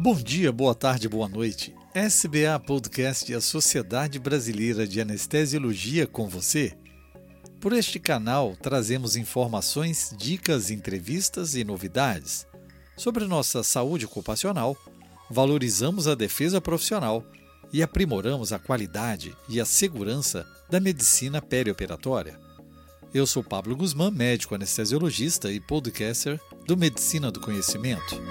Bom 0.00 0.14
dia, 0.14 0.52
boa 0.52 0.76
tarde, 0.76 1.08
boa 1.08 1.28
noite. 1.28 1.74
SBA 1.92 2.56
Podcast 2.64 3.32
e 3.32 3.34
a 3.34 3.40
Sociedade 3.40 4.20
Brasileira 4.20 4.86
de 4.86 5.00
Anestesiologia 5.00 6.06
com 6.06 6.28
você. 6.28 6.72
Por 7.60 7.72
este 7.72 7.98
canal 7.98 8.54
trazemos 8.54 9.16
informações, 9.16 10.14
dicas, 10.16 10.70
entrevistas 10.70 11.56
e 11.56 11.64
novidades 11.64 12.46
sobre 12.96 13.26
nossa 13.26 13.64
saúde 13.64 14.04
ocupacional, 14.04 14.76
valorizamos 15.28 16.06
a 16.06 16.14
defesa 16.14 16.60
profissional 16.60 17.24
e 17.72 17.82
aprimoramos 17.82 18.52
a 18.52 18.58
qualidade 18.60 19.34
e 19.48 19.60
a 19.60 19.64
segurança 19.64 20.46
da 20.70 20.78
medicina 20.78 21.42
perioperatória. 21.42 22.38
Eu 23.12 23.26
sou 23.26 23.42
Pablo 23.42 23.74
Guzmán, 23.74 24.12
médico 24.12 24.54
anestesiologista 24.54 25.50
e 25.50 25.58
podcaster 25.58 26.40
do 26.68 26.76
Medicina 26.76 27.32
do 27.32 27.40
Conhecimento. 27.40 28.22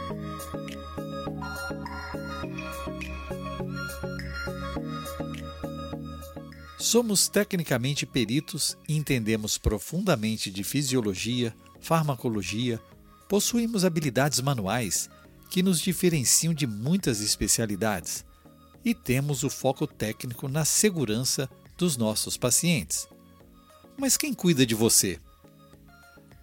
Somos 6.87 7.27
tecnicamente 7.27 8.05
peritos 8.05 8.77
e 8.87 8.95
entendemos 8.95 9.57
profundamente 9.57 10.49
de 10.49 10.63
fisiologia, 10.63 11.53
farmacologia, 11.81 12.79
possuímos 13.27 13.83
habilidades 13.83 14.39
manuais 14.39 15.09
que 15.49 15.61
nos 15.61 15.81
diferenciam 15.81 16.53
de 16.53 16.65
muitas 16.65 17.19
especialidades 17.19 18.23
e 18.85 18.95
temos 18.95 19.43
o 19.43 19.49
foco 19.49 19.85
técnico 19.85 20.47
na 20.47 20.63
segurança 20.63 21.49
dos 21.77 21.97
nossos 21.97 22.37
pacientes. 22.37 23.05
Mas 23.97 24.15
quem 24.15 24.33
cuida 24.33 24.65
de 24.65 24.73
você? 24.73 25.19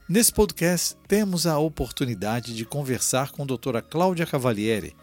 Nesse 0.07 0.31
podcast, 0.31 0.95
temos 1.09 1.47
a 1.47 1.59
oportunidade 1.59 2.55
de 2.55 2.67
conversar 2.67 3.31
com 3.31 3.45
a 3.45 3.47
doutora 3.47 3.81
Cláudia 3.81 4.27
Cavalieri, 4.27 4.95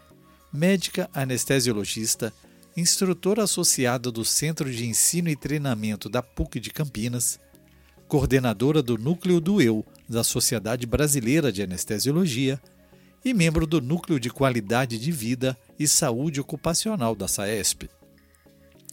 médica 0.52 1.10
anestesiologista 1.12 2.32
instrutora 2.76 3.42
associada 3.42 4.10
do 4.10 4.24
Centro 4.24 4.70
de 4.70 4.86
Ensino 4.86 5.28
e 5.28 5.36
Treinamento 5.36 6.08
da 6.08 6.22
PUC 6.22 6.58
de 6.58 6.70
Campinas, 6.70 7.38
coordenadora 8.08 8.82
do 8.82 8.96
Núcleo 8.96 9.40
do 9.40 9.60
Eu 9.60 9.84
da 10.08 10.24
Sociedade 10.24 10.86
Brasileira 10.86 11.52
de 11.52 11.62
Anestesiologia 11.62 12.60
e 13.24 13.34
membro 13.34 13.66
do 13.66 13.80
Núcleo 13.80 14.18
de 14.18 14.30
Qualidade 14.30 14.98
de 14.98 15.12
Vida 15.12 15.56
e 15.78 15.86
Saúde 15.86 16.40
Ocupacional 16.40 17.14
da 17.14 17.28
SAESP. 17.28 17.90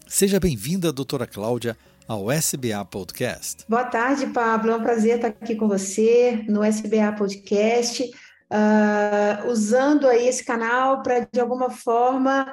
Seja 0.07 0.39
bem-vinda, 0.39 0.91
doutora 0.91 1.25
Cláudia, 1.25 1.77
ao 2.07 2.31
SBA 2.31 2.83
Podcast. 2.85 3.63
Boa 3.69 3.85
tarde, 3.85 4.27
Pablo. 4.27 4.71
É 4.71 4.75
um 4.75 4.81
prazer 4.81 5.15
estar 5.15 5.27
aqui 5.27 5.55
com 5.55 5.67
você 5.67 6.43
no 6.49 6.63
SBA 6.63 7.13
Podcast, 7.17 8.03
uh, 8.03 9.47
usando 9.47 10.07
aí 10.07 10.27
esse 10.27 10.43
canal 10.43 11.03
para, 11.03 11.27
de 11.31 11.39
alguma 11.39 11.69
forma, 11.69 12.51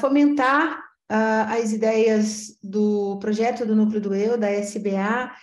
fomentar 0.00 0.78
uh, 1.10 1.52
as 1.60 1.72
ideias 1.72 2.58
do 2.62 3.18
projeto 3.18 3.66
do 3.66 3.76
Núcleo 3.76 4.00
do 4.00 4.14
Eu, 4.14 4.38
da 4.38 4.50
SBA, 4.50 5.34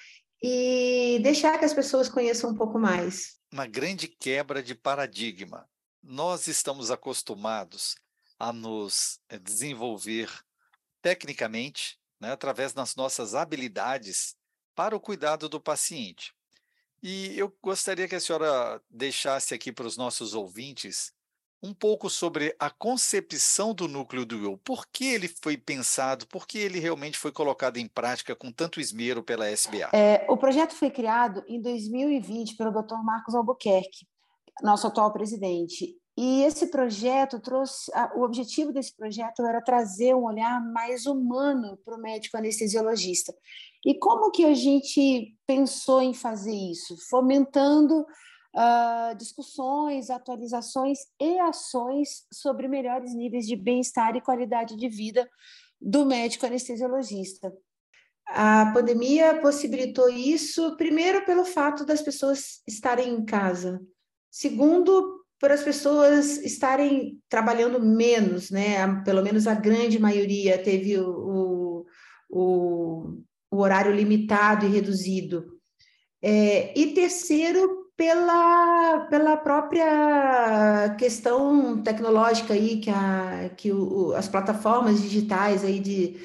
e 0.41 1.19
deixar 1.21 1.57
que 1.59 1.65
as 1.65 1.73
pessoas 1.73 2.09
conheçam 2.09 2.49
um 2.49 2.55
pouco 2.55 2.79
mais. 2.79 3.37
Uma 3.51 3.67
grande 3.67 4.07
quebra 4.07 4.63
de 4.63 4.73
paradigma. 4.73 5.67
Nós 6.01 6.47
estamos 6.47 6.91
acostumados 6.91 7.95
a 8.39 8.53
nos 8.53 9.19
desenvolver 9.43 10.31
tecnicamente, 11.01 11.99
né, 12.19 12.31
através 12.31 12.73
das 12.73 12.95
nossas 12.95 13.35
habilidades 13.35 14.35
para 14.73 14.95
o 14.95 14.99
cuidado 14.99 15.49
do 15.49 15.59
paciente. 15.59 16.33
E 17.01 17.37
eu 17.37 17.53
gostaria 17.61 18.07
que 18.07 18.15
a 18.15 18.19
senhora 18.19 18.81
deixasse 18.89 19.53
aqui 19.53 19.71
para 19.71 19.87
os 19.87 19.97
nossos 19.97 20.33
ouvintes 20.33 21.13
um 21.61 21.73
pouco 21.73 22.09
sobre 22.09 22.55
a 22.59 22.69
concepção 22.69 23.73
do 23.73 23.87
núcleo 23.87 24.25
do 24.25 24.43
eu. 24.43 24.57
Por 24.63 24.87
que 24.87 25.05
ele 25.05 25.27
foi 25.27 25.57
pensado, 25.57 26.25
por 26.27 26.47
que 26.47 26.57
ele 26.57 26.79
realmente 26.79 27.17
foi 27.17 27.31
colocado 27.31 27.77
em 27.77 27.87
prática 27.87 28.35
com 28.35 28.51
tanto 28.51 28.79
esmero 28.79 29.21
pela 29.21 29.49
SBA? 29.49 29.89
É, 29.93 30.25
o 30.29 30.37
projeto 30.37 30.73
foi 30.73 30.89
criado 30.89 31.43
em 31.47 31.61
2020 31.61 32.55
pelo 32.55 32.71
Dr. 32.71 33.03
Marcos 33.03 33.35
Albuquerque, 33.35 34.07
nosso 34.63 34.87
atual 34.87 35.11
presidente. 35.11 35.95
E 36.17 36.43
esse 36.43 36.67
projeto 36.67 37.39
trouxe, 37.39 37.89
o 38.15 38.23
objetivo 38.23 38.73
desse 38.73 38.93
projeto 38.93 39.41
era 39.45 39.61
trazer 39.61 40.13
um 40.13 40.25
olhar 40.25 40.61
mais 40.61 41.05
humano 41.05 41.77
para 41.85 41.95
o 41.95 42.01
médico 42.01 42.35
anestesiologista. 42.35 43.33
E 43.85 43.97
como 43.97 44.31
que 44.31 44.43
a 44.43 44.53
gente 44.53 45.33
pensou 45.47 46.01
em 46.01 46.13
fazer 46.13 46.53
isso? 46.53 46.97
Fomentando 47.09 48.05
uh, 48.55 49.15
discussões, 49.15 50.09
atualizações 50.09 50.99
e 51.19 51.39
ações 51.39 52.25
sobre 52.31 52.67
melhores 52.67 53.13
níveis 53.13 53.45
de 53.45 53.55
bem-estar 53.55 54.15
e 54.15 54.21
qualidade 54.21 54.75
de 54.75 54.89
vida 54.89 55.29
do 55.79 56.05
médico 56.05 56.45
anestesiologista. 56.45 57.53
A 58.27 58.71
pandemia 58.73 59.39
possibilitou 59.41 60.09
isso, 60.09 60.75
primeiro, 60.77 61.25
pelo 61.25 61.45
fato 61.45 61.83
das 61.83 62.01
pessoas 62.01 62.61
estarem 62.67 63.09
em 63.09 63.25
casa, 63.25 63.81
segundo, 64.29 65.25
por 65.39 65.51
as 65.51 65.63
pessoas 65.63 66.37
estarem 66.37 67.19
trabalhando 67.27 67.81
menos, 67.81 68.51
né? 68.51 69.01
Pelo 69.03 69.23
menos 69.23 69.47
a 69.47 69.55
grande 69.55 69.97
maioria 69.97 70.61
teve 70.61 70.99
o, 70.99 71.85
o, 72.29 73.17
o 73.49 73.57
horário 73.57 73.93
limitado 73.93 74.65
e 74.65 74.69
reduzido. 74.69 75.57
É, 76.21 76.77
e 76.77 76.93
terceiro, 76.93 77.78
pela, 77.99 79.07
pela 79.09 79.35
própria 79.35 80.95
questão 80.97 81.83
tecnológica 81.83 82.53
aí 82.53 82.77
que, 82.77 82.89
a, 82.89 83.51
que 83.57 83.73
o, 83.73 84.13
as 84.13 84.25
plataformas 84.25 85.01
digitais 85.01 85.65
aí 85.65 85.81
de, 85.81 86.15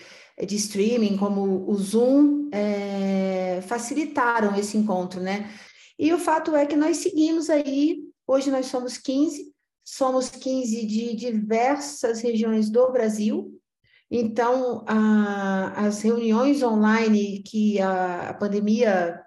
de 0.47 0.55
streaming, 0.55 1.17
como 1.17 1.69
o 1.69 1.75
Zoom, 1.75 2.49
é, 2.53 3.61
facilitaram 3.67 4.55
esse 4.55 4.79
encontro, 4.79 5.21
né? 5.21 5.51
E 5.99 6.12
o 6.12 6.19
fato 6.19 6.55
é 6.55 6.65
que 6.65 6.77
nós 6.77 6.99
seguimos 6.99 7.51
aí, 7.51 8.05
hoje 8.25 8.53
nós 8.53 8.67
somos 8.67 8.97
15, 8.97 9.53
somos 9.85 10.31
15 10.31 10.87
de 10.87 11.17
diversas 11.17 12.21
regiões 12.21 12.71
do 12.71 12.93
Brasil, 12.93 13.61
então 14.09 14.85
a, 14.87 15.87
as 15.87 16.03
reuniões 16.03 16.62
online 16.62 17.43
que 17.43 17.81
a, 17.81 18.29
a 18.31 18.35
pandemia 18.35 19.24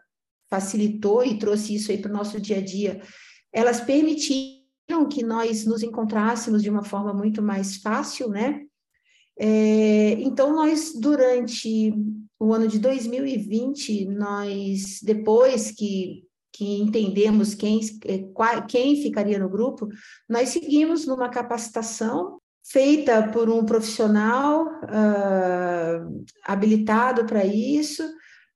facilitou 0.49 1.23
e 1.23 1.37
trouxe 1.37 1.75
isso 1.75 1.91
aí 1.91 1.97
para 1.97 2.11
o 2.11 2.13
nosso 2.13 2.39
dia 2.39 2.57
a 2.57 2.61
dia, 2.61 3.01
elas 3.51 3.81
permitiram 3.81 5.07
que 5.09 5.23
nós 5.23 5.65
nos 5.65 5.83
encontrássemos 5.83 6.61
de 6.63 6.69
uma 6.69 6.83
forma 6.83 7.13
muito 7.13 7.41
mais 7.41 7.77
fácil, 7.77 8.29
né? 8.29 8.61
É, 9.39 10.13
então, 10.13 10.55
nós, 10.55 10.93
durante 10.95 11.93
o 12.39 12.53
ano 12.53 12.67
de 12.67 12.79
2020, 12.79 14.05
nós, 14.05 14.99
depois 15.03 15.71
que, 15.71 16.23
que 16.51 16.81
entendemos 16.81 17.53
quem, 17.53 17.79
quem 18.67 19.01
ficaria 19.01 19.37
no 19.37 19.49
grupo, 19.49 19.87
nós 20.27 20.49
seguimos 20.49 21.05
numa 21.05 21.29
capacitação 21.29 22.39
feita 22.63 23.29
por 23.29 23.49
um 23.49 23.63
profissional 23.63 24.65
uh, 24.65 26.25
habilitado 26.43 27.25
para 27.25 27.45
isso, 27.45 28.03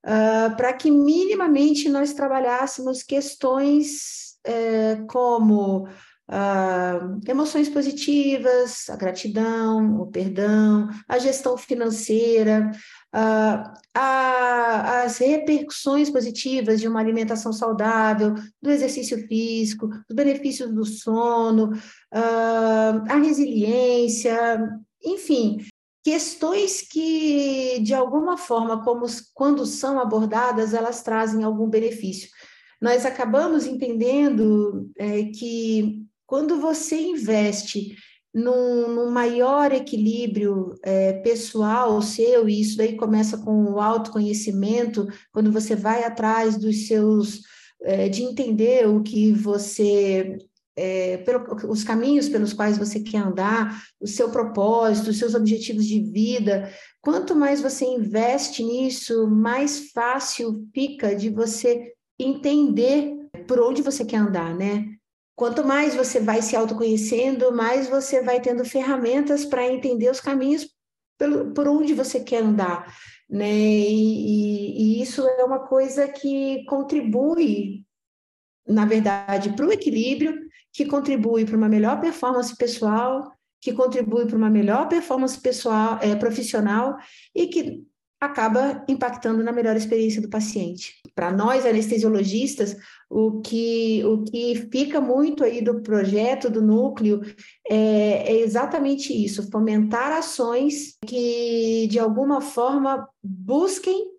uh, 0.06 0.56
para 0.56 0.74
que 0.74 0.90
minimamente 0.92 1.90
nós 1.90 2.14
trabalhássemos 2.14 3.04
questões 3.04 4.36
uh, 4.48 5.06
como 5.08 5.88
uh, 5.88 7.20
emoções 7.28 7.70
positivas, 7.70 8.90
a 8.90 8.96
gratidão, 8.96 10.02
o 10.02 10.08
perdão, 10.08 10.90
a 11.08 11.18
gestão 11.20 11.58
financeira, 11.58 12.72
a, 13.14 13.74
as 15.04 15.18
repercussões 15.18 16.10
positivas 16.10 16.80
de 16.80 16.88
uma 16.88 17.00
alimentação 17.00 17.52
saudável, 17.52 18.34
do 18.62 18.72
exercício 18.72 19.28
físico, 19.28 19.90
os 20.10 20.16
benefícios 20.16 20.74
do 20.74 20.86
sono, 20.86 21.72
a 22.10 23.18
resiliência, 23.18 24.62
enfim, 25.04 25.58
questões 26.04 26.82
que, 26.82 27.80
de 27.80 27.94
alguma 27.94 28.38
forma, 28.38 28.84
como 28.84 29.06
quando 29.34 29.66
são 29.66 30.00
abordadas, 30.00 30.74
elas 30.74 31.02
trazem 31.04 31.44
algum 31.44 31.70
benefício. 31.70 32.30
Nós 32.82 33.06
acabamos 33.06 33.66
entendendo 33.66 34.90
é, 34.98 35.26
que 35.26 36.04
quando 36.26 36.60
você 36.60 37.00
investe 37.00 37.96
num, 38.34 38.88
num 38.88 39.12
maior 39.12 39.72
equilíbrio 39.72 40.74
é, 40.82 41.14
pessoal 41.14 42.02
seu, 42.02 42.48
e 42.50 42.62
isso 42.62 42.78
daí 42.78 42.96
começa 42.96 43.38
com 43.38 43.66
o 43.66 43.80
autoconhecimento, 43.80 45.08
quando 45.32 45.52
você 45.52 45.76
vai 45.76 46.04
atrás 46.04 46.58
dos 46.58 46.88
seus, 46.88 47.42
é, 47.84 48.10
de 48.10 48.24
entender 48.24 48.88
o 48.88 49.04
que 49.04 49.32
você 49.32 50.38
é, 50.82 51.18
pelo, 51.18 51.46
os 51.70 51.84
caminhos 51.84 52.28
pelos 52.28 52.54
quais 52.54 52.78
você 52.78 53.00
quer 53.00 53.20
andar, 53.20 53.84
o 54.00 54.08
seu 54.08 54.30
propósito, 54.30 55.12
os 55.12 55.20
seus 55.20 55.36
objetivos 55.36 55.86
de 55.86 56.00
vida. 56.00 56.72
Quanto 57.02 57.36
mais 57.36 57.62
você 57.62 57.86
investe 57.86 58.64
nisso, 58.64 59.28
mais 59.28 59.92
fácil 59.92 60.68
fica 60.74 61.16
de 61.16 61.30
você 61.30 61.94
entender 62.20 63.14
por 63.48 63.60
onde 63.60 63.82
você 63.82 64.04
quer 64.06 64.18
andar, 64.18 64.56
né? 64.56 64.86
quanto 65.42 65.66
mais 65.66 65.96
você 65.96 66.20
vai 66.20 66.40
se 66.40 66.56
autoconhecendo, 66.56 67.52
mais 67.52 67.88
você 67.88 68.22
vai 68.22 68.40
tendo 68.40 68.64
ferramentas 68.64 69.44
para 69.44 69.68
entender 69.68 70.08
os 70.08 70.20
caminhos 70.20 70.70
pelo, 71.18 71.52
por 71.52 71.68
onde 71.68 71.96
você 71.96 72.20
quer 72.20 72.44
andar. 72.44 72.96
Né? 73.28 73.50
E, 73.50 75.00
e 75.00 75.02
isso 75.02 75.28
é 75.28 75.44
uma 75.44 75.68
coisa 75.68 76.08
que 76.08 76.64
contribui, 76.66 77.84
na 78.68 78.86
verdade, 78.86 79.56
para 79.56 79.66
o 79.66 79.72
equilíbrio, 79.72 80.40
que 80.74 80.86
contribui 80.86 81.46
para 81.46 81.58
uma 81.58 81.70
melhor 81.70 82.00
performance 82.00 82.56
pessoal, 82.56 83.32
que 83.60 83.74
contribui 83.74 84.26
para 84.26 84.38
uma 84.38 84.50
melhor 84.50 84.88
performance 84.88 85.40
pessoal, 85.40 86.00
é, 86.02 86.16
profissional 86.16 86.98
e 87.36 87.48
que 87.48 87.84
acaba 88.20 88.86
impactando 88.88 89.44
na 89.44 89.52
melhor 89.52 89.76
experiência 89.76 90.22
do 90.22 90.30
paciente. 90.30 90.94
Para 91.16 91.32
nós 91.32 91.66
anestesiologistas, 91.66 92.78
o 93.10 93.42
que, 93.42 94.04
o 94.06 94.24
que 94.24 94.68
fica 94.72 95.02
muito 95.02 95.44
aí 95.44 95.60
do 95.62 95.82
projeto, 95.82 96.50
do 96.50 96.62
núcleo, 96.62 97.22
é, 97.68 98.32
é 98.32 98.40
exatamente 98.42 99.12
isso: 99.12 99.50
fomentar 99.50 100.12
ações 100.12 100.98
que, 101.06 101.88
de 101.90 101.98
alguma 101.98 102.42
forma, 102.42 103.08
busquem 103.24 104.12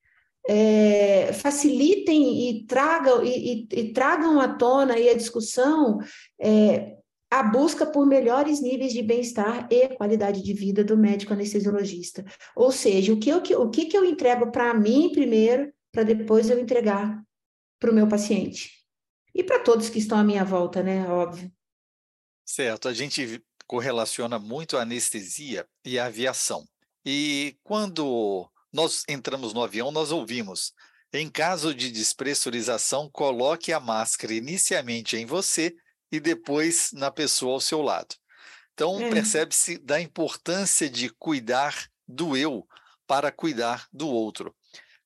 é, 0.48 1.32
facilitem 1.32 2.48
e 2.48 2.66
tragam 2.66 3.24
e, 3.24 3.28
e, 3.52 3.68
e, 3.70 3.92
tragam 3.92 4.40
à 4.40 4.48
tona 4.48 4.98
e 4.98 5.08
a 5.08 5.14
discussão 5.14 5.98
é, 6.40 6.96
a 7.30 7.42
busca 7.42 7.86
por 7.86 8.06
melhores 8.06 8.60
níveis 8.60 8.92
de 8.92 9.02
bem-estar 9.02 9.66
e 9.70 9.88
qualidade 9.96 10.42
de 10.42 10.52
vida 10.52 10.84
do 10.84 10.98
médico 10.98 11.32
anestesiologista. 11.32 12.24
Ou 12.54 12.70
seja, 12.70 13.12
o 13.12 13.18
que 13.18 13.30
eu, 13.30 13.38
o 13.38 13.70
que, 13.70 13.86
que 13.86 13.96
eu 13.96 14.04
entrego 14.04 14.52
para 14.52 14.74
mim 14.74 15.10
primeiro, 15.12 15.72
para 15.90 16.02
depois 16.02 16.50
eu 16.50 16.58
entregar 16.58 17.22
para 17.80 17.90
o 17.90 17.94
meu 17.94 18.06
paciente. 18.06 18.70
E 19.34 19.42
para 19.42 19.60
todos 19.60 19.88
que 19.88 19.98
estão 19.98 20.18
à 20.18 20.24
minha 20.24 20.44
volta, 20.44 20.82
né? 20.82 21.08
Óbvio. 21.08 21.50
Certo. 22.44 22.86
A 22.86 22.92
gente 22.92 23.42
correlaciona 23.66 24.38
muito 24.38 24.76
a 24.76 24.82
anestesia 24.82 25.66
e 25.82 25.98
a 25.98 26.06
aviação. 26.06 26.68
E 27.04 27.56
quando 27.64 28.46
nós 28.72 29.04
entramos 29.08 29.52
no 29.52 29.62
avião, 29.62 29.90
nós 29.90 30.10
ouvimos: 30.10 30.72
em 31.12 31.28
caso 31.28 31.74
de 31.74 31.90
despressurização, 31.90 33.10
coloque 33.10 33.72
a 33.72 33.80
máscara 33.80 34.32
inicialmente 34.32 35.16
em 35.16 35.26
você 35.26 35.74
e 36.10 36.18
depois 36.18 36.90
na 36.92 37.10
pessoa 37.10 37.54
ao 37.54 37.60
seu 37.60 37.82
lado. 37.82 38.14
Então, 38.72 39.00
é. 39.00 39.10
percebe-se 39.10 39.78
da 39.78 40.00
importância 40.00 40.88
de 40.88 41.10
cuidar 41.10 41.86
do 42.08 42.36
eu 42.36 42.66
para 43.06 43.30
cuidar 43.30 43.86
do 43.92 44.08
outro. 44.08 44.54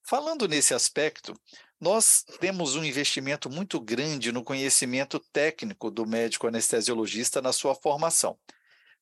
Falando 0.08 0.46
nesse 0.46 0.72
aspecto, 0.72 1.34
nós 1.80 2.24
temos 2.40 2.76
um 2.76 2.84
investimento 2.84 3.50
muito 3.50 3.80
grande 3.80 4.30
no 4.30 4.44
conhecimento 4.44 5.18
técnico 5.32 5.90
do 5.90 6.06
médico 6.06 6.46
anestesiologista 6.46 7.42
na 7.42 7.52
sua 7.52 7.74
formação. 7.74 8.38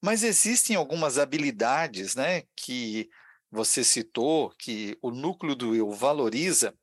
Mas 0.02 0.22
existem 0.22 0.74
algumas 0.74 1.18
habilidades 1.18 2.14
né, 2.14 2.42
que 2.56 3.08
você 3.54 3.84
citou, 3.84 4.50
que 4.58 4.98
o 5.00 5.10
núcleo 5.10 5.54
do 5.54 5.74
eu 5.74 5.90
valoriza, 5.90 6.74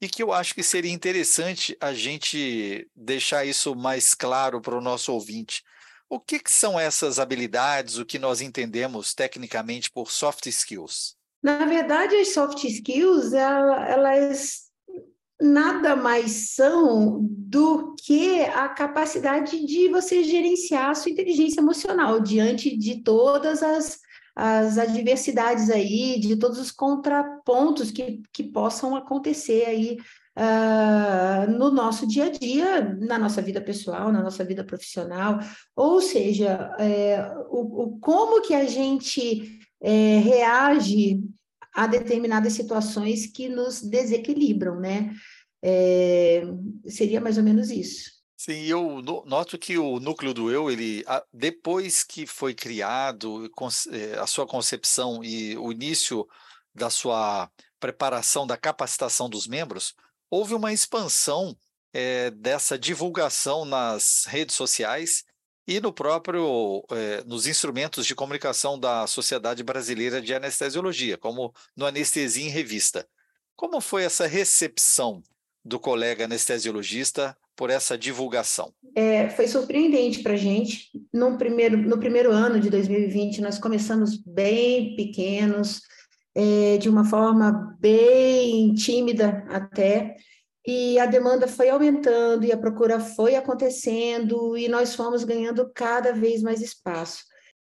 e 0.00 0.08
que 0.08 0.22
eu 0.22 0.32
acho 0.32 0.54
que 0.54 0.62
seria 0.62 0.92
interessante 0.92 1.76
a 1.80 1.92
gente 1.92 2.88
deixar 2.94 3.44
isso 3.44 3.74
mais 3.74 4.14
claro 4.14 4.60
para 4.60 4.76
o 4.76 4.80
nosso 4.80 5.12
ouvinte. 5.12 5.62
O 6.08 6.18
que, 6.18 6.38
que, 6.38 6.52
são 6.52 6.78
essas 6.78 7.18
habilidades, 7.18 7.98
o 7.98 8.06
que 8.06 8.18
nós 8.18 8.40
entendemos 8.40 9.12
tecnicamente 9.12 9.90
por 9.90 10.10
soft 10.10 10.46
skills? 10.46 11.16
Na 11.42 11.66
verdade, 11.66 12.16
as 12.16 12.32
soft 12.32 12.64
skills, 12.64 13.32
elas 13.32 14.68
nada 15.40 15.94
mais 15.94 16.54
são 16.54 17.20
do 17.22 17.94
que 18.04 18.40
a 18.42 18.68
capacidade 18.68 19.64
de 19.64 19.88
você 19.88 20.24
gerenciar 20.24 20.90
a 20.90 20.94
sua 20.94 21.12
inteligência 21.12 21.60
emocional 21.60 22.20
diante 22.20 22.76
de 22.76 23.02
todas 23.02 23.62
as 23.62 24.00
as 24.40 24.78
adversidades 24.78 25.68
aí, 25.68 26.20
de 26.20 26.36
todos 26.36 26.60
os 26.60 26.70
contrapontos 26.70 27.90
que, 27.90 28.22
que 28.32 28.44
possam 28.44 28.94
acontecer 28.94 29.64
aí 29.64 29.98
uh, 30.38 31.50
no 31.50 31.72
nosso 31.72 32.06
dia 32.06 32.26
a 32.26 32.30
dia, 32.30 32.96
na 33.00 33.18
nossa 33.18 33.42
vida 33.42 33.60
pessoal, 33.60 34.12
na 34.12 34.22
nossa 34.22 34.44
vida 34.44 34.62
profissional, 34.62 35.40
ou 35.74 36.00
seja, 36.00 36.72
é, 36.78 37.20
o, 37.50 37.82
o, 37.82 37.98
como 37.98 38.40
que 38.40 38.54
a 38.54 38.64
gente 38.64 39.58
é, 39.82 40.18
reage 40.18 41.20
a 41.74 41.88
determinadas 41.88 42.52
situações 42.52 43.26
que 43.26 43.48
nos 43.48 43.82
desequilibram, 43.82 44.78
né? 44.78 45.12
É, 45.60 46.44
seria 46.86 47.20
mais 47.20 47.38
ou 47.38 47.42
menos 47.42 47.72
isso. 47.72 48.17
Sim, 48.40 48.62
eu 48.66 49.02
noto 49.02 49.58
que 49.58 49.76
o 49.78 49.98
núcleo 49.98 50.32
do 50.32 50.48
eu, 50.48 50.70
ele 50.70 51.04
depois 51.32 52.04
que 52.04 52.24
foi 52.24 52.54
criado, 52.54 53.50
eh, 53.90 54.16
a 54.16 54.28
sua 54.28 54.46
concepção 54.46 55.24
e 55.24 55.56
o 55.58 55.72
início 55.72 56.24
da 56.72 56.88
sua 56.88 57.50
preparação, 57.80 58.46
da 58.46 58.56
capacitação 58.56 59.28
dos 59.28 59.48
membros, 59.48 59.92
houve 60.30 60.54
uma 60.54 60.72
expansão 60.72 61.56
é, 61.92 62.30
dessa 62.30 62.78
divulgação 62.78 63.64
nas 63.64 64.24
redes 64.26 64.54
sociais 64.54 65.24
e 65.66 65.80
no 65.80 65.92
próprio 65.92 66.84
é, 66.92 67.24
nos 67.24 67.44
instrumentos 67.48 68.06
de 68.06 68.14
comunicação 68.14 68.78
da 68.78 69.04
Sociedade 69.08 69.64
Brasileira 69.64 70.22
de 70.22 70.32
Anestesiologia, 70.32 71.18
como 71.18 71.52
no 71.76 71.86
Anestesia 71.86 72.46
em 72.46 72.50
Revista. 72.50 73.08
Como 73.56 73.80
foi 73.80 74.04
essa 74.04 74.28
recepção 74.28 75.24
do 75.64 75.80
colega 75.80 76.24
anestesiologista 76.24 77.36
por 77.58 77.70
essa 77.70 77.98
divulgação? 77.98 78.72
É, 78.94 79.28
foi 79.30 79.48
surpreendente 79.48 80.22
para 80.22 80.34
a 80.34 80.36
gente. 80.36 80.88
No 81.12 81.36
primeiro, 81.36 81.76
no 81.76 81.98
primeiro 81.98 82.30
ano 82.30 82.60
de 82.60 82.70
2020, 82.70 83.40
nós 83.40 83.58
começamos 83.58 84.16
bem 84.16 84.94
pequenos, 84.94 85.82
é, 86.36 86.78
de 86.78 86.88
uma 86.88 87.04
forma 87.04 87.76
bem 87.80 88.72
tímida 88.74 89.44
até, 89.48 90.14
e 90.64 91.00
a 91.00 91.06
demanda 91.06 91.48
foi 91.48 91.68
aumentando 91.68 92.44
e 92.44 92.52
a 92.52 92.56
procura 92.56 93.00
foi 93.00 93.34
acontecendo 93.34 94.56
e 94.56 94.68
nós 94.68 94.94
fomos 94.94 95.24
ganhando 95.24 95.68
cada 95.74 96.12
vez 96.12 96.42
mais 96.42 96.62
espaço 96.62 97.24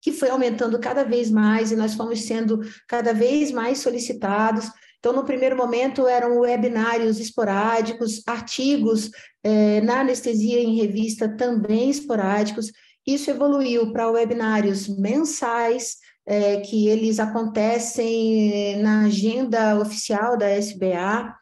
que 0.02 0.12
foi 0.12 0.30
aumentando 0.30 0.80
cada 0.80 1.04
vez 1.04 1.30
mais 1.30 1.70
e 1.70 1.76
nós 1.76 1.94
fomos 1.94 2.22
sendo 2.22 2.58
cada 2.88 3.14
vez 3.14 3.52
mais 3.52 3.78
solicitados 3.78 4.68
então, 5.02 5.12
no 5.12 5.24
primeiro 5.24 5.56
momento, 5.56 6.06
eram 6.06 6.38
webinários 6.38 7.18
esporádicos, 7.18 8.22
artigos 8.24 9.10
eh, 9.42 9.80
na 9.80 9.98
anestesia 9.98 10.60
em 10.60 10.76
revista 10.76 11.28
também 11.28 11.90
esporádicos. 11.90 12.70
Isso 13.04 13.28
evoluiu 13.28 13.92
para 13.92 14.08
webinários 14.08 14.86
mensais, 14.86 15.96
eh, 16.24 16.60
que 16.60 16.86
eles 16.86 17.18
acontecem 17.18 18.80
na 18.80 19.06
agenda 19.06 19.76
oficial 19.80 20.38
da 20.38 20.48
SBA. 20.50 21.34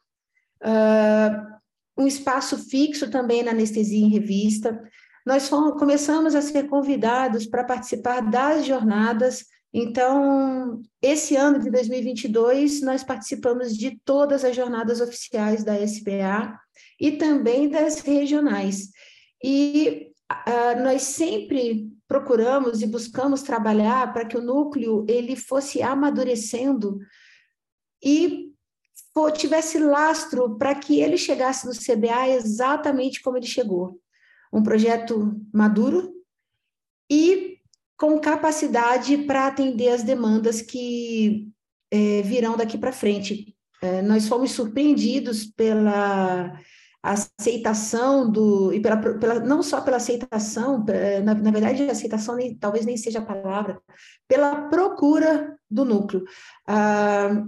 Uh, 0.62 0.64
ah, 0.64 1.58
um 1.98 2.06
espaço 2.06 2.56
fixo 2.56 3.10
também 3.10 3.42
na 3.42 3.50
anestesia 3.50 4.06
em 4.06 4.08
revista. 4.08 4.82
Nós 5.26 5.50
fomos, 5.50 5.78
começamos 5.78 6.34
a 6.34 6.40
ser 6.40 6.66
convidados 6.66 7.44
para 7.44 7.64
participar 7.64 8.22
das 8.22 8.64
jornadas 8.64 9.44
então, 9.72 10.82
esse 11.00 11.36
ano 11.36 11.60
de 11.60 11.70
2022, 11.70 12.82
nós 12.82 13.04
participamos 13.04 13.76
de 13.76 14.00
todas 14.04 14.44
as 14.44 14.54
jornadas 14.56 15.00
oficiais 15.00 15.62
da 15.62 15.78
SBA 15.78 16.58
e 16.98 17.12
também 17.12 17.68
das 17.68 18.00
regionais. 18.00 18.90
E 19.42 20.12
uh, 20.30 20.82
nós 20.82 21.02
sempre 21.02 21.88
procuramos 22.08 22.82
e 22.82 22.86
buscamos 22.86 23.42
trabalhar 23.42 24.12
para 24.12 24.24
que 24.24 24.36
o 24.36 24.42
núcleo 24.42 25.06
ele 25.08 25.36
fosse 25.36 25.80
amadurecendo 25.80 26.98
e 28.02 28.50
tivesse 29.36 29.78
lastro 29.78 30.56
para 30.56 30.74
que 30.74 31.00
ele 31.00 31.18
chegasse 31.18 31.66
no 31.66 31.72
CBA 31.72 32.30
exatamente 32.30 33.20
como 33.22 33.36
ele 33.36 33.46
chegou. 33.46 34.00
Um 34.52 34.62
projeto 34.62 35.38
maduro 35.52 36.12
e 37.10 37.49
com 38.00 38.18
capacidade 38.18 39.18
para 39.18 39.46
atender 39.46 39.90
as 39.90 40.02
demandas 40.02 40.62
que 40.62 41.46
é, 41.90 42.22
virão 42.22 42.56
daqui 42.56 42.78
para 42.78 42.92
frente. 42.92 43.54
É, 43.82 44.00
nós 44.00 44.26
fomos 44.26 44.52
surpreendidos 44.52 45.44
pela 45.44 46.58
aceitação 47.02 48.30
do 48.30 48.72
e 48.72 48.80
pela, 48.80 48.96
pela, 48.96 49.40
não 49.40 49.62
só 49.62 49.82
pela 49.82 49.98
aceitação 49.98 50.82
é, 50.88 51.20
na, 51.20 51.34
na 51.34 51.50
verdade 51.50 51.82
aceitação 51.84 52.36
nem, 52.36 52.54
talvez 52.54 52.84
nem 52.84 52.96
seja 52.96 53.20
a 53.20 53.24
palavra 53.24 53.80
pela 54.28 54.68
procura 54.68 55.58
do 55.70 55.82
núcleo 55.82 56.22
ah, 56.68 57.46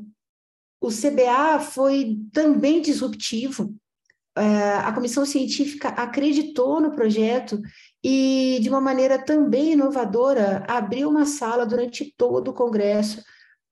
o 0.80 0.88
CBA 0.88 1.60
foi 1.60 2.18
também 2.32 2.80
disruptivo 2.80 3.74
é, 4.34 4.72
a 4.78 4.90
comissão 4.94 5.26
científica 5.26 5.88
acreditou 5.90 6.80
no 6.80 6.92
projeto 6.92 7.60
e, 8.02 8.58
de 8.60 8.68
uma 8.68 8.80
maneira 8.80 9.18
também 9.18 9.72
inovadora, 9.72 10.64
abriu 10.68 11.08
uma 11.08 11.24
sala 11.24 11.64
durante 11.64 12.12
todo 12.16 12.48
o 12.48 12.54
congresso 12.54 13.22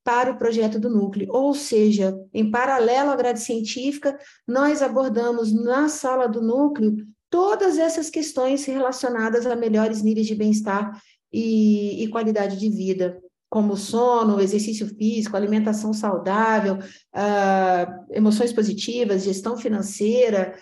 para 0.05 0.31
o 0.31 0.39
projeto 0.39 0.79
do 0.79 0.89
núcleo. 0.89 1.29
Ou 1.31 1.55
seja, 1.55 2.17
em 2.33 2.51
paralelo 2.51 3.11
à 3.11 3.17
grade 3.17 3.41
científica, 3.41 4.19
nós 4.47 4.83
abordamos 4.83 5.53
na 5.53 5.89
sala 5.89 6.27
do 6.27 6.41
núcleo 6.41 7.07
todas 7.29 7.79
essas 7.79 8.11
questões 8.11 8.65
relacionadas 8.65 9.47
a 9.47 9.55
melhores 9.55 10.03
níveis 10.03 10.27
de 10.27 10.35
bem-estar 10.35 11.01
e, 11.33 12.03
e 12.03 12.09
qualidade 12.09 12.57
de 12.57 12.69
vida 12.69 13.21
como 13.51 13.77
sono, 13.77 14.41
exercício 14.41 14.87
físico, 14.87 15.37
alimentação 15.37 15.93
saudável, 15.93 16.77
uh, 16.77 18.07
emoções 18.13 18.53
positivas, 18.53 19.25
gestão 19.25 19.57
financeira, 19.57 20.57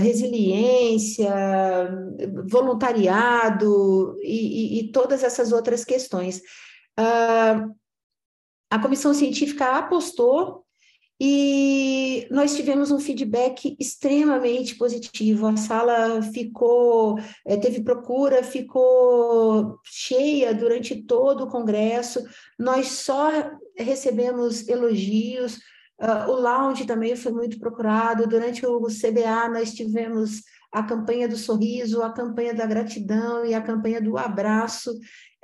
resiliência, 0.00 1.32
voluntariado 2.50 4.16
e, 4.20 4.78
e, 4.78 4.80
e, 4.80 4.92
todas 4.92 5.22
essas 5.22 5.52
outras 5.52 5.84
questões. 5.84 6.42
Uh, 6.98 7.74
a 8.70 8.78
comissão 8.78 9.12
científica 9.14 9.78
apostou 9.78 10.62
e 11.24 12.26
nós 12.32 12.56
tivemos 12.56 12.90
um 12.90 12.98
feedback 12.98 13.76
extremamente 13.78 14.74
positivo. 14.74 15.46
A 15.46 15.56
sala 15.56 16.20
ficou, 16.20 17.16
eh, 17.46 17.56
teve 17.56 17.84
procura, 17.84 18.42
ficou 18.42 19.78
cheia 19.84 20.52
durante 20.52 21.00
todo 21.04 21.44
o 21.44 21.48
congresso. 21.48 22.24
Nós 22.58 22.88
só 22.88 23.30
recebemos 23.78 24.68
elogios. 24.68 25.60
Uh, 26.02 26.30
o 26.30 26.34
lounge 26.34 26.84
também 26.84 27.14
foi 27.14 27.32
muito 27.32 27.58
procurado. 27.58 28.26
Durante 28.26 28.66
o 28.66 28.80
CBA, 28.86 29.48
nós 29.48 29.72
tivemos 29.72 30.42
a 30.72 30.82
campanha 30.82 31.28
do 31.28 31.36
sorriso, 31.36 32.02
a 32.02 32.12
campanha 32.12 32.52
da 32.52 32.66
gratidão 32.66 33.44
e 33.44 33.54
a 33.54 33.60
campanha 33.60 34.00
do 34.00 34.18
abraço 34.18 34.90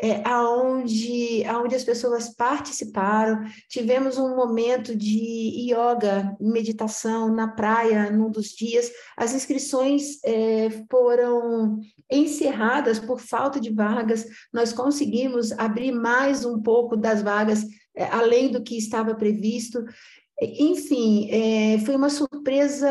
é, 0.01 0.23
aonde, 0.27 1.45
aonde 1.45 1.75
as 1.75 1.83
pessoas 1.83 2.35
participaram. 2.35 3.45
Tivemos 3.69 4.17
um 4.17 4.37
momento 4.37 4.97
de 4.97 5.71
yoga, 5.71 6.37
meditação 6.41 7.35
na 7.35 7.49
praia, 7.49 8.11
num 8.11 8.31
dos 8.31 8.51
dias. 8.51 8.91
As 9.17 9.35
inscrições 9.35 10.23
é, 10.25 10.71
foram 10.91 11.81
encerradas 12.11 12.99
por 12.99 13.21
falta 13.21 13.61
de 13.61 13.71
vagas. 13.71 14.25
Nós 14.53 14.73
conseguimos 14.73 15.51
abrir 15.53 15.93
mais 15.93 16.45
um 16.45 16.63
pouco 16.63 16.97
das 16.97 17.21
vagas, 17.21 17.65
é, 17.95 18.05
além 18.05 18.53
do 18.53 18.63
que 18.63 18.79
estava 18.79 19.15
previsto. 19.17 19.85
Enfim, 20.41 21.29
é, 21.31 21.79
foi 21.81 21.97
uma 21.97 22.09
surpresa 22.09 22.89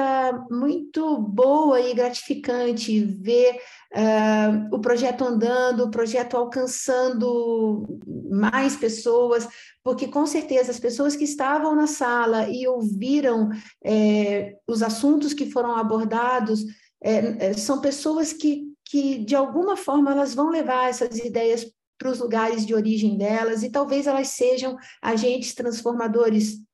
muito 0.52 1.18
boa 1.18 1.80
e 1.80 1.94
gratificante 1.94 3.00
ver 3.00 3.62
uh, 3.96 4.76
o 4.76 4.80
projeto 4.80 5.24
andando, 5.24 5.86
o 5.86 5.90
projeto 5.90 6.36
alcançando 6.36 7.88
mais 8.30 8.76
pessoas, 8.76 9.48
porque 9.82 10.08
com 10.08 10.26
certeza 10.26 10.72
as 10.72 10.80
pessoas 10.80 11.16
que 11.16 11.24
estavam 11.24 11.74
na 11.74 11.88
sala 11.88 12.50
e 12.50 12.68
ouviram 12.68 13.50
é, 13.82 14.58
os 14.68 14.84
assuntos 14.84 15.34
que 15.34 15.50
foram 15.50 15.74
abordados 15.74 16.66
é, 17.02 17.54
são 17.54 17.80
pessoas 17.80 18.34
que, 18.34 18.66
que, 18.84 19.20
de 19.20 19.36
alguma 19.36 19.78
forma, 19.78 20.12
elas 20.12 20.36
vão 20.36 20.50
levar 20.50 20.90
essas 20.90 21.18
ideias 21.20 21.66
para 21.98 22.12
os 22.12 22.20
lugares 22.20 22.66
de 22.66 22.76
origem 22.76 23.18
delas 23.18 23.64
e 23.64 23.72
talvez 23.72 24.06
elas 24.06 24.28
sejam 24.28 24.76
agentes 25.02 25.56
transformadores 25.56 26.67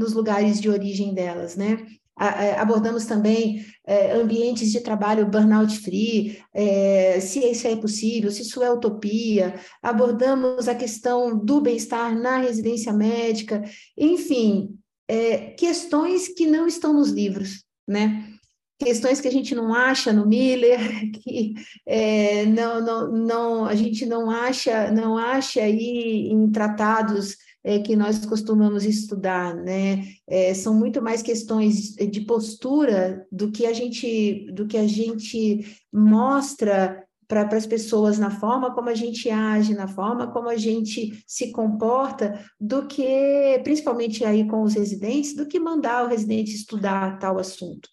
nos 0.00 0.14
lugares 0.14 0.60
de 0.60 0.68
origem 0.68 1.14
delas, 1.14 1.54
né? 1.54 1.86
Abordamos 2.58 3.06
também 3.06 3.64
é, 3.86 4.12
ambientes 4.12 4.70
de 4.70 4.80
trabalho 4.80 5.26
burnout 5.26 5.78
free, 5.78 6.38
é, 6.52 7.18
se 7.18 7.38
isso 7.38 7.66
é 7.66 7.74
possível, 7.76 8.30
se 8.30 8.42
isso 8.42 8.62
é 8.62 8.70
utopia. 8.70 9.54
Abordamos 9.82 10.68
a 10.68 10.74
questão 10.74 11.38
do 11.38 11.62
bem-estar 11.62 12.14
na 12.14 12.36
residência 12.36 12.92
médica, 12.92 13.62
enfim, 13.96 14.76
é, 15.08 15.52
questões 15.52 16.28
que 16.28 16.46
não 16.46 16.66
estão 16.66 16.92
nos 16.92 17.08
livros, 17.08 17.64
né? 17.88 18.26
questões 18.78 19.20
que 19.20 19.28
a 19.28 19.32
gente 19.32 19.54
não 19.54 19.74
acha 19.74 20.10
no 20.10 20.26
Miller, 20.26 20.80
que 21.22 21.54
não, 22.48 22.80
não, 22.80 23.12
não, 23.12 23.64
a 23.66 23.74
gente 23.74 24.06
não 24.06 24.30
acha, 24.30 24.90
não 24.90 25.18
acha 25.18 25.60
aí 25.60 26.28
em 26.30 26.50
tratados 26.50 27.36
é, 27.62 27.78
que 27.78 27.94
nós 27.94 28.24
costumamos 28.24 28.84
estudar, 28.84 29.54
né? 29.54 30.04
É, 30.26 30.54
são 30.54 30.74
muito 30.74 31.02
mais 31.02 31.22
questões 31.22 31.94
de 31.94 32.20
postura 32.22 33.26
do 33.30 33.50
que 33.50 33.66
a 33.66 33.72
gente, 33.72 34.50
do 34.52 34.66
que 34.66 34.76
a 34.76 34.86
gente 34.86 35.78
mostra 35.92 37.04
para 37.30 37.56
as 37.56 37.66
pessoas 37.66 38.18
na 38.18 38.30
forma 38.30 38.74
como 38.74 38.88
a 38.88 38.94
gente 38.94 39.30
age, 39.30 39.72
na 39.72 39.86
forma 39.86 40.32
como 40.32 40.48
a 40.48 40.56
gente 40.56 41.22
se 41.24 41.52
comporta, 41.52 42.44
do 42.60 42.86
que, 42.88 43.60
principalmente 43.62 44.24
aí 44.24 44.48
com 44.48 44.62
os 44.62 44.74
residentes, 44.74 45.36
do 45.36 45.46
que 45.46 45.60
mandar 45.60 46.04
o 46.04 46.08
residente 46.08 46.52
estudar 46.52 47.20
tal 47.20 47.38
assunto. 47.38 47.88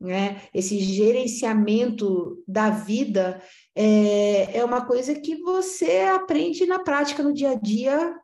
Né? 0.00 0.42
Esse 0.54 0.78
gerenciamento 0.78 2.40
da 2.46 2.70
vida 2.70 3.42
é, 3.74 4.58
é 4.58 4.64
uma 4.64 4.84
coisa 4.84 5.14
que 5.14 5.36
você 5.36 6.02
aprende 6.02 6.64
na 6.64 6.78
prática, 6.78 7.24
no 7.24 7.32
dia 7.32 7.50
a 7.50 7.54
dia, 7.54 8.14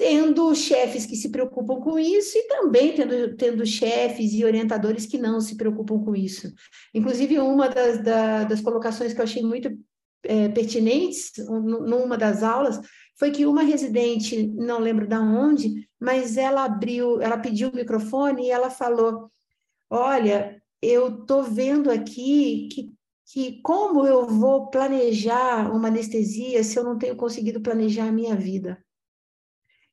tendo 0.00 0.54
chefes 0.54 1.04
que 1.04 1.14
se 1.14 1.28
preocupam 1.28 1.78
com 1.78 1.98
isso 1.98 2.38
e 2.38 2.48
também 2.48 2.94
tendo, 2.94 3.36
tendo 3.36 3.66
chefes 3.66 4.32
e 4.32 4.42
orientadores 4.46 5.04
que 5.04 5.18
não 5.18 5.42
se 5.42 5.58
preocupam 5.58 6.02
com 6.02 6.16
isso. 6.16 6.50
Inclusive, 6.94 7.38
uma 7.38 7.68
das, 7.68 8.02
da, 8.02 8.44
das 8.44 8.62
colocações 8.62 9.12
que 9.12 9.20
eu 9.20 9.24
achei 9.24 9.42
muito 9.42 9.70
é, 10.22 10.48
pertinentes 10.48 11.32
numa 11.46 12.16
das 12.16 12.42
aulas 12.42 12.80
foi 13.18 13.30
que 13.30 13.44
uma 13.44 13.62
residente, 13.62 14.46
não 14.46 14.78
lembro 14.78 15.06
de 15.06 15.16
onde, 15.16 15.86
mas 16.00 16.38
ela 16.38 16.64
abriu, 16.64 17.20
ela 17.20 17.36
pediu 17.36 17.68
o 17.68 17.76
microfone 17.76 18.46
e 18.46 18.50
ela 18.50 18.70
falou: 18.70 19.30
Olha, 19.90 20.62
eu 20.80 21.08
estou 21.08 21.42
vendo 21.42 21.90
aqui 21.90 22.70
que, 22.72 22.90
que 23.26 23.60
como 23.60 24.06
eu 24.06 24.26
vou 24.26 24.70
planejar 24.70 25.70
uma 25.70 25.88
anestesia 25.88 26.64
se 26.64 26.78
eu 26.78 26.84
não 26.84 26.96
tenho 26.96 27.16
conseguido 27.16 27.60
planejar 27.60 28.08
a 28.08 28.12
minha 28.12 28.34
vida? 28.34 28.82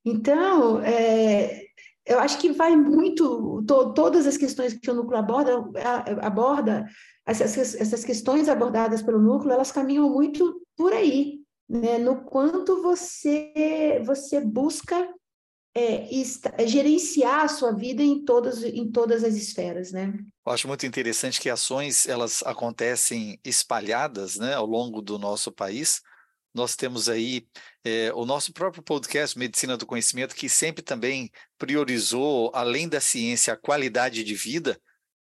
Então, 0.09 0.79
é, 0.81 1.65
eu 2.05 2.17
acho 2.19 2.39
que 2.39 2.53
vai 2.53 2.75
muito, 2.77 3.61
to, 3.67 3.93
todas 3.93 4.25
as 4.25 4.37
questões 4.37 4.73
que 4.73 4.89
o 4.89 4.93
núcleo 4.93 5.19
aborda, 5.19 5.51
aborda 6.21 6.85
essas, 7.25 7.75
essas 7.75 8.05
questões 8.05 8.47
abordadas 8.47 9.01
pelo 9.01 9.19
núcleo, 9.19 9.51
elas 9.51 9.69
caminham 9.69 10.09
muito 10.09 10.61
por 10.77 10.93
aí, 10.93 11.41
né? 11.67 11.97
no 11.97 12.23
quanto 12.23 12.81
você, 12.81 14.01
você 14.05 14.39
busca 14.39 15.13
é, 15.75 16.07
gerenciar 16.65 17.43
a 17.43 17.47
sua 17.49 17.73
vida 17.73 18.01
em 18.01 18.23
todas, 18.23 18.63
em 18.63 18.89
todas 18.89 19.25
as 19.25 19.35
esferas, 19.35 19.91
né? 19.91 20.13
Eu 20.45 20.53
acho 20.53 20.67
muito 20.69 20.85
interessante 20.85 21.41
que 21.41 21.49
ações 21.49 22.07
elas 22.07 22.41
acontecem 22.43 23.37
espalhadas, 23.43 24.37
né, 24.37 24.53
ao 24.53 24.65
longo 24.65 25.01
do 25.01 25.19
nosso 25.19 25.51
país, 25.51 26.01
nós 26.57 26.75
temos 26.75 27.07
aí 27.07 27.47
é, 27.85 28.11
o 28.13 28.25
nosso 28.25 28.51
próprio 28.51 28.81
podcast 28.81 29.37
Medicina 29.37 29.77
do 29.77 29.85
Conhecimento, 29.85 30.35
que 30.35 30.49
sempre 30.49 30.81
também 30.81 31.31
priorizou, 31.55 32.51
além 32.53 32.89
da 32.89 32.99
ciência, 32.99 33.53
a 33.53 33.57
qualidade 33.57 34.23
de 34.23 34.33
vida. 34.33 34.75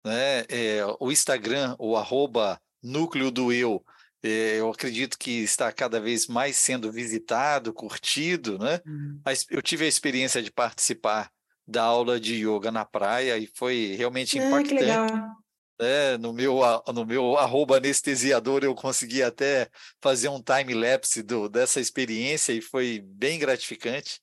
Né? 0.05 0.41
É, 0.49 0.81
o 0.99 1.09
Instagram, 1.11 1.77
o 1.79 1.95
arroba 1.95 2.59
núcleo 2.83 3.31
do 3.31 3.53
eu, 3.53 3.83
é, 4.21 4.59
eu 4.59 4.69
acredito 4.69 5.17
que 5.17 5.43
está 5.43 5.71
cada 5.71 5.97
vez 5.97 6.27
mais 6.27 6.57
sendo 6.57 6.91
visitado, 6.91 7.73
curtido. 7.73 8.59
Né? 8.59 8.81
Uhum. 8.85 9.21
Eu 9.49 9.61
tive 9.61 9.85
a 9.85 9.87
experiência 9.87 10.43
de 10.43 10.51
participar 10.51 11.31
da 11.65 11.83
aula 11.83 12.19
de 12.19 12.45
yoga 12.45 12.69
na 12.69 12.83
praia 12.83 13.37
e 13.37 13.47
foi 13.47 13.95
realmente 13.97 14.37
ah, 14.37 14.45
impactante 14.45 15.42
né? 15.79 16.17
No 16.17 16.33
meu, 16.33 16.59
no 16.93 17.05
meu 17.05 17.37
arroba 17.37 17.77
anestesiador 17.77 18.63
eu 18.63 18.75
consegui 18.75 19.23
até 19.23 19.69
fazer 20.01 20.29
um 20.29 20.41
time-lapse 20.41 21.23
dessa 21.51 21.79
experiência 21.79 22.53
e 22.53 22.61
foi 22.61 23.01
bem 23.03 23.39
gratificante. 23.39 24.19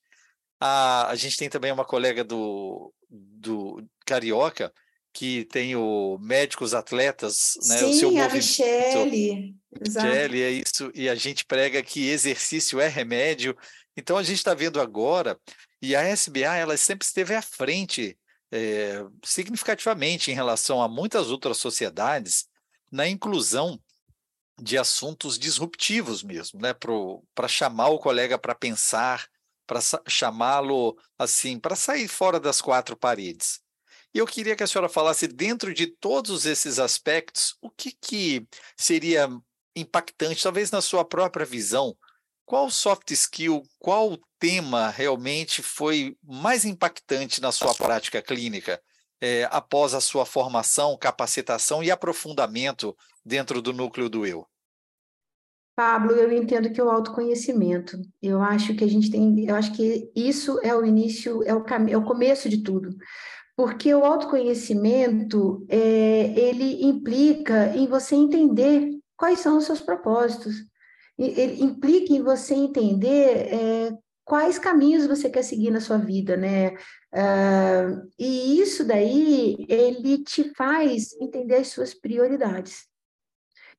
A, 0.59 1.09
a 1.09 1.15
gente 1.15 1.37
tem 1.37 1.49
também 1.49 1.73
uma 1.73 1.85
colega 1.85 2.23
do, 2.23 2.93
do 3.09 3.85
Carioca, 4.05 4.73
que 5.13 5.45
tem 5.47 5.75
o 5.75 6.19
Médicos 6.21 6.75
Atletas, 6.75 7.55
né? 7.67 7.79
Sim, 7.79 7.85
o 7.85 7.93
seu 7.95 8.23
a 8.23 8.29
Michele. 8.29 9.57
Michele, 9.81 10.43
é 10.43 10.51
isso. 10.51 10.91
E 10.95 11.09
a 11.09 11.15
gente 11.15 11.45
prega 11.45 11.83
que 11.83 12.09
exercício 12.09 12.81
é 12.81 12.87
remédio. 12.87 13.57
Então 13.97 14.17
a 14.17 14.23
gente 14.23 14.39
está 14.39 14.55
vendo 14.55 14.81
agora, 14.81 15.39
e 15.83 15.97
a 15.97 16.03
SBA 16.03 16.57
ela 16.57 16.77
sempre 16.77 17.05
esteve 17.07 17.35
à 17.35 17.43
frente 17.43 18.17
é, 18.53 19.05
significativamente 19.25 20.31
em 20.31 20.35
relação 20.35 20.83
a 20.83 20.89
muitas 20.89 21.31
outras 21.31 21.59
sociedades 21.59 22.49
na 22.91 23.09
inclusão 23.09 23.81
de 24.61 24.77
assuntos 24.77 25.39
disruptivos 25.39 26.23
mesmo, 26.23 26.61
né? 26.61 26.75
Para 27.35 27.49
chamar 27.49 27.89
o 27.89 27.99
colega 27.99 28.39
para 28.39 28.55
pensar, 28.55 29.27
para 29.67 29.81
chamá-lo 30.09 30.97
assim, 31.19 31.59
para 31.59 31.77
sair 31.77 32.09
fora 32.09 32.39
das 32.39 32.61
quatro 32.61 32.97
paredes. 32.97 33.61
E 34.13 34.19
eu 34.19 34.27
queria 34.27 34.57
que 34.57 34.63
a 34.63 34.67
senhora 34.67 34.89
falasse, 34.89 35.29
dentro 35.29 35.73
de 35.73 35.87
todos 35.87 36.45
esses 36.45 36.79
aspectos, 36.79 37.57
o 37.61 37.71
que, 37.71 37.93
que 37.93 38.47
seria 38.77 39.29
impactante, 39.75 40.43
talvez 40.43 40.71
na 40.71 40.83
sua 40.83 41.05
própria 41.05 41.47
visão, 41.47 41.97
qual 42.51 42.71
soft 42.71 43.11
skill, 43.13 43.63
qual 43.79 44.19
tema 44.39 44.89
realmente 44.89 45.63
foi 45.63 46.17
mais 46.23 46.65
impactante 46.65 47.41
na 47.41 47.53
sua 47.53 47.75
prática 47.75 48.21
clínica? 48.21 48.81
é, 49.21 49.47
após 49.51 49.93
a 49.93 50.01
sua 50.01 50.25
formação, 50.25 50.97
capacitação 50.97 51.83
e 51.83 51.91
aprofundamento 51.91 52.97
dentro 53.25 53.61
do 53.61 53.73
núcleo 53.73 54.09
do 54.09 54.25
eu? 54.25 54.47
Pablo, 55.77 56.13
eu 56.13 56.33
entendo 56.33 56.71
que 56.71 56.81
é 56.81 56.85
o 56.85 56.91
autoconhecimento. 56.91 57.99
Eu 58.21 58.43
acho 58.43 58.75
que 58.75 58.85
a 58.85 58.89
gente 58.89 59.11
tem, 59.11 59.47
eu 59.47 59.55
acho 59.55 59.73
que 59.73 60.11
isso 60.15 60.59
é 60.63 60.75
o 60.75 60.85
início, 60.85 61.43
é 61.45 61.55
o 61.55 61.63
caminho, 61.63 61.95
é 61.95 61.99
o 61.99 62.05
começo 62.05 62.49
de 62.49 62.63
tudo. 62.63 62.97
Porque 63.57 63.95
o 63.95 64.05
autoconhecimento, 64.05 65.67
é, 65.69 66.39
ele 66.39 66.85
implica 66.85 67.75
em 67.77 67.87
você 67.87 68.15
entender 68.15 68.91
quais 69.17 69.41
são 69.41 69.59
os 69.59 69.65
seus 69.65 69.81
propósitos. 69.81 70.70
Ele 71.23 71.63
implica 71.63 72.13
em 72.13 72.23
você 72.23 72.55
entender 72.55 73.53
é, 73.53 73.99
quais 74.25 74.59
caminhos 74.59 75.07
você 75.07 75.29
quer 75.29 75.43
seguir 75.43 75.71
na 75.71 75.81
sua 75.81 75.99
vida, 75.99 76.37
né? 76.37 76.71
Uh, 77.13 78.09
e 78.19 78.61
isso 78.61 78.85
daí, 78.85 79.67
ele 79.69 80.23
te 80.23 80.55
faz 80.55 81.13
entender 81.21 81.57
as 81.57 81.69
suas 81.69 81.93
prioridades. 81.93 82.89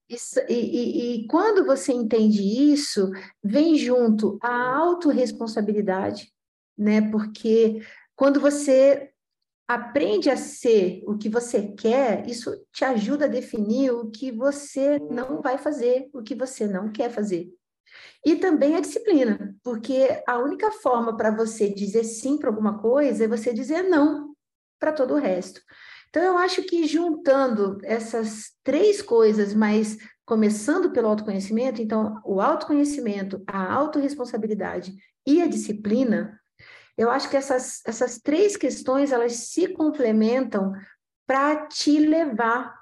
Isso, 0.09 0.39
e, 0.49 0.53
e, 0.53 1.21
e, 1.23 1.27
quando 1.27 1.65
você 1.65 1.93
entende 1.93 2.41
isso, 2.41 3.09
vem 3.41 3.77
junto 3.77 4.37
a 4.41 4.75
autorresponsabilidade, 4.75 6.29
né? 6.77 7.09
Porque 7.09 7.81
quando 8.13 8.41
você 8.41 9.10
aprende 9.73 10.29
a 10.29 10.35
ser 10.35 11.01
o 11.07 11.17
que 11.17 11.29
você 11.29 11.69
quer, 11.69 12.27
isso 12.27 12.51
te 12.73 12.83
ajuda 12.83 13.25
a 13.25 13.29
definir 13.29 13.91
o 13.91 14.11
que 14.11 14.29
você 14.29 14.99
não 15.09 15.41
vai 15.41 15.57
fazer, 15.57 16.09
o 16.13 16.21
que 16.21 16.35
você 16.35 16.67
não 16.67 16.91
quer 16.91 17.09
fazer. 17.09 17.49
E 18.25 18.35
também 18.35 18.75
a 18.75 18.81
disciplina, 18.81 19.55
porque 19.63 20.21
a 20.27 20.37
única 20.39 20.71
forma 20.71 21.15
para 21.15 21.31
você 21.31 21.69
dizer 21.69 22.03
sim 22.03 22.37
para 22.37 22.49
alguma 22.49 22.79
coisa 22.79 23.23
é 23.23 23.27
você 23.27 23.53
dizer 23.53 23.83
não 23.83 24.35
para 24.77 24.91
todo 24.91 25.13
o 25.13 25.19
resto. 25.19 25.61
Então, 26.09 26.21
eu 26.21 26.37
acho 26.37 26.63
que 26.63 26.85
juntando 26.85 27.77
essas 27.83 28.51
três 28.65 29.01
coisas, 29.01 29.53
mas 29.53 29.97
começando 30.25 30.91
pelo 30.91 31.07
autoconhecimento, 31.07 31.81
então, 31.81 32.19
o 32.25 32.41
autoconhecimento, 32.41 33.41
a 33.47 33.73
autorresponsabilidade 33.73 34.93
e 35.25 35.41
a 35.41 35.47
disciplina, 35.47 36.40
eu 37.01 37.09
acho 37.09 37.29
que 37.29 37.37
essas, 37.37 37.81
essas 37.85 38.19
três 38.19 38.55
questões, 38.55 39.11
elas 39.11 39.33
se 39.33 39.67
complementam 39.69 40.71
para 41.25 41.67
te 41.67 41.97
levar 41.97 42.79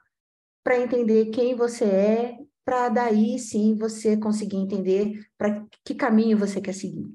para 0.64 0.78
entender 0.78 1.32
quem 1.32 1.56
você 1.56 1.86
é, 1.86 2.38
para 2.66 2.90
daí 2.90 3.40
sim 3.40 3.76
você 3.76 4.18
conseguir 4.18 4.58
entender 4.58 5.26
para 5.38 5.66
que 5.86 5.96
caminho 5.96 6.38
você 6.38 6.60
quer 6.60 6.74
seguir. 6.74 7.08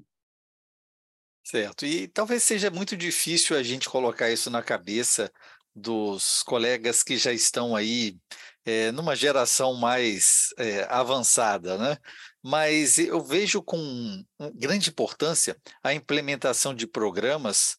Certo. 1.45 1.85
E 1.85 2.09
talvez 2.09 2.43
seja 2.43 2.71
muito 2.71 2.97
difícil 2.97 3.57
a 3.57 3.63
gente 3.63 3.89
colocar 3.89 4.31
isso 4.31 4.49
na 4.49 4.63
cabeça 4.63 5.31
dos 5.75 6.43
colegas 6.43 7.03
que 7.03 7.19
já 7.19 7.33
estão 7.33 7.77
aí 7.77 8.17
é, 8.65 8.91
numa 8.93 9.15
geração 9.15 9.75
mais 9.75 10.55
é, 10.59 10.87
avançada, 10.89 11.77
né? 11.77 11.99
Mas 12.43 12.99
eu 12.99 13.23
vejo 13.23 13.63
com 13.63 14.25
grande 14.55 14.91
importância 14.91 15.57
a 15.83 15.95
implementação 15.95 16.75
de 16.75 16.87
programas 16.87 17.79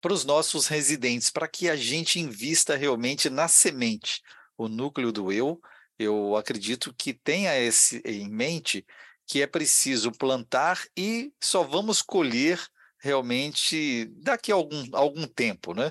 para 0.00 0.12
os 0.12 0.24
nossos 0.24 0.66
residentes, 0.66 1.30
para 1.30 1.48
que 1.48 1.68
a 1.68 1.76
gente 1.76 2.18
invista 2.18 2.76
realmente 2.76 3.30
na 3.30 3.46
semente, 3.48 4.20
o 4.58 4.68
núcleo 4.68 5.12
do 5.12 5.32
eu. 5.32 5.60
Eu 5.98 6.36
acredito 6.36 6.92
que 6.96 7.14
tenha 7.14 7.56
esse 7.58 8.02
em 8.04 8.28
mente 8.28 8.84
que 9.26 9.40
é 9.40 9.46
preciso 9.46 10.10
plantar 10.12 10.82
e 10.96 11.32
só 11.40 11.62
vamos 11.62 12.02
colher 12.02 12.60
realmente 12.98 14.06
daqui 14.16 14.52
a 14.52 14.54
algum, 14.54 14.84
algum 14.92 15.26
tempo, 15.26 15.72
né? 15.74 15.90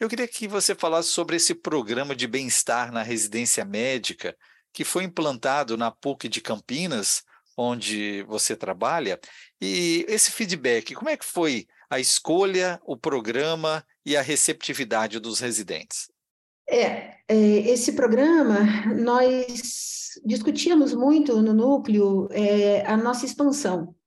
Eu 0.00 0.08
queria 0.08 0.28
que 0.28 0.46
você 0.46 0.76
falasse 0.76 1.08
sobre 1.08 1.36
esse 1.36 1.54
programa 1.54 2.14
de 2.14 2.28
bem-estar 2.28 2.92
na 2.92 3.02
residência 3.02 3.64
médica 3.64 4.36
que 4.72 4.84
foi 4.84 5.02
implantado 5.02 5.76
na 5.76 5.90
PUC 5.90 6.28
de 6.28 6.40
Campinas, 6.40 7.24
onde 7.56 8.22
você 8.22 8.54
trabalha, 8.54 9.18
e 9.60 10.06
esse 10.08 10.30
feedback, 10.30 10.94
como 10.94 11.08
é 11.08 11.16
que 11.16 11.24
foi 11.24 11.66
a 11.90 11.98
escolha, 11.98 12.80
o 12.84 12.96
programa 12.96 13.84
e 14.06 14.16
a 14.16 14.22
receptividade 14.22 15.18
dos 15.18 15.40
residentes? 15.40 16.08
É, 16.68 17.16
é 17.26 17.36
esse 17.68 17.94
programa, 17.94 18.60
nós 18.94 20.10
discutíamos 20.24 20.94
muito 20.94 21.42
no 21.42 21.52
núcleo 21.52 22.28
é, 22.30 22.86
a 22.86 22.96
nossa 22.96 23.26
expansão. 23.26 23.97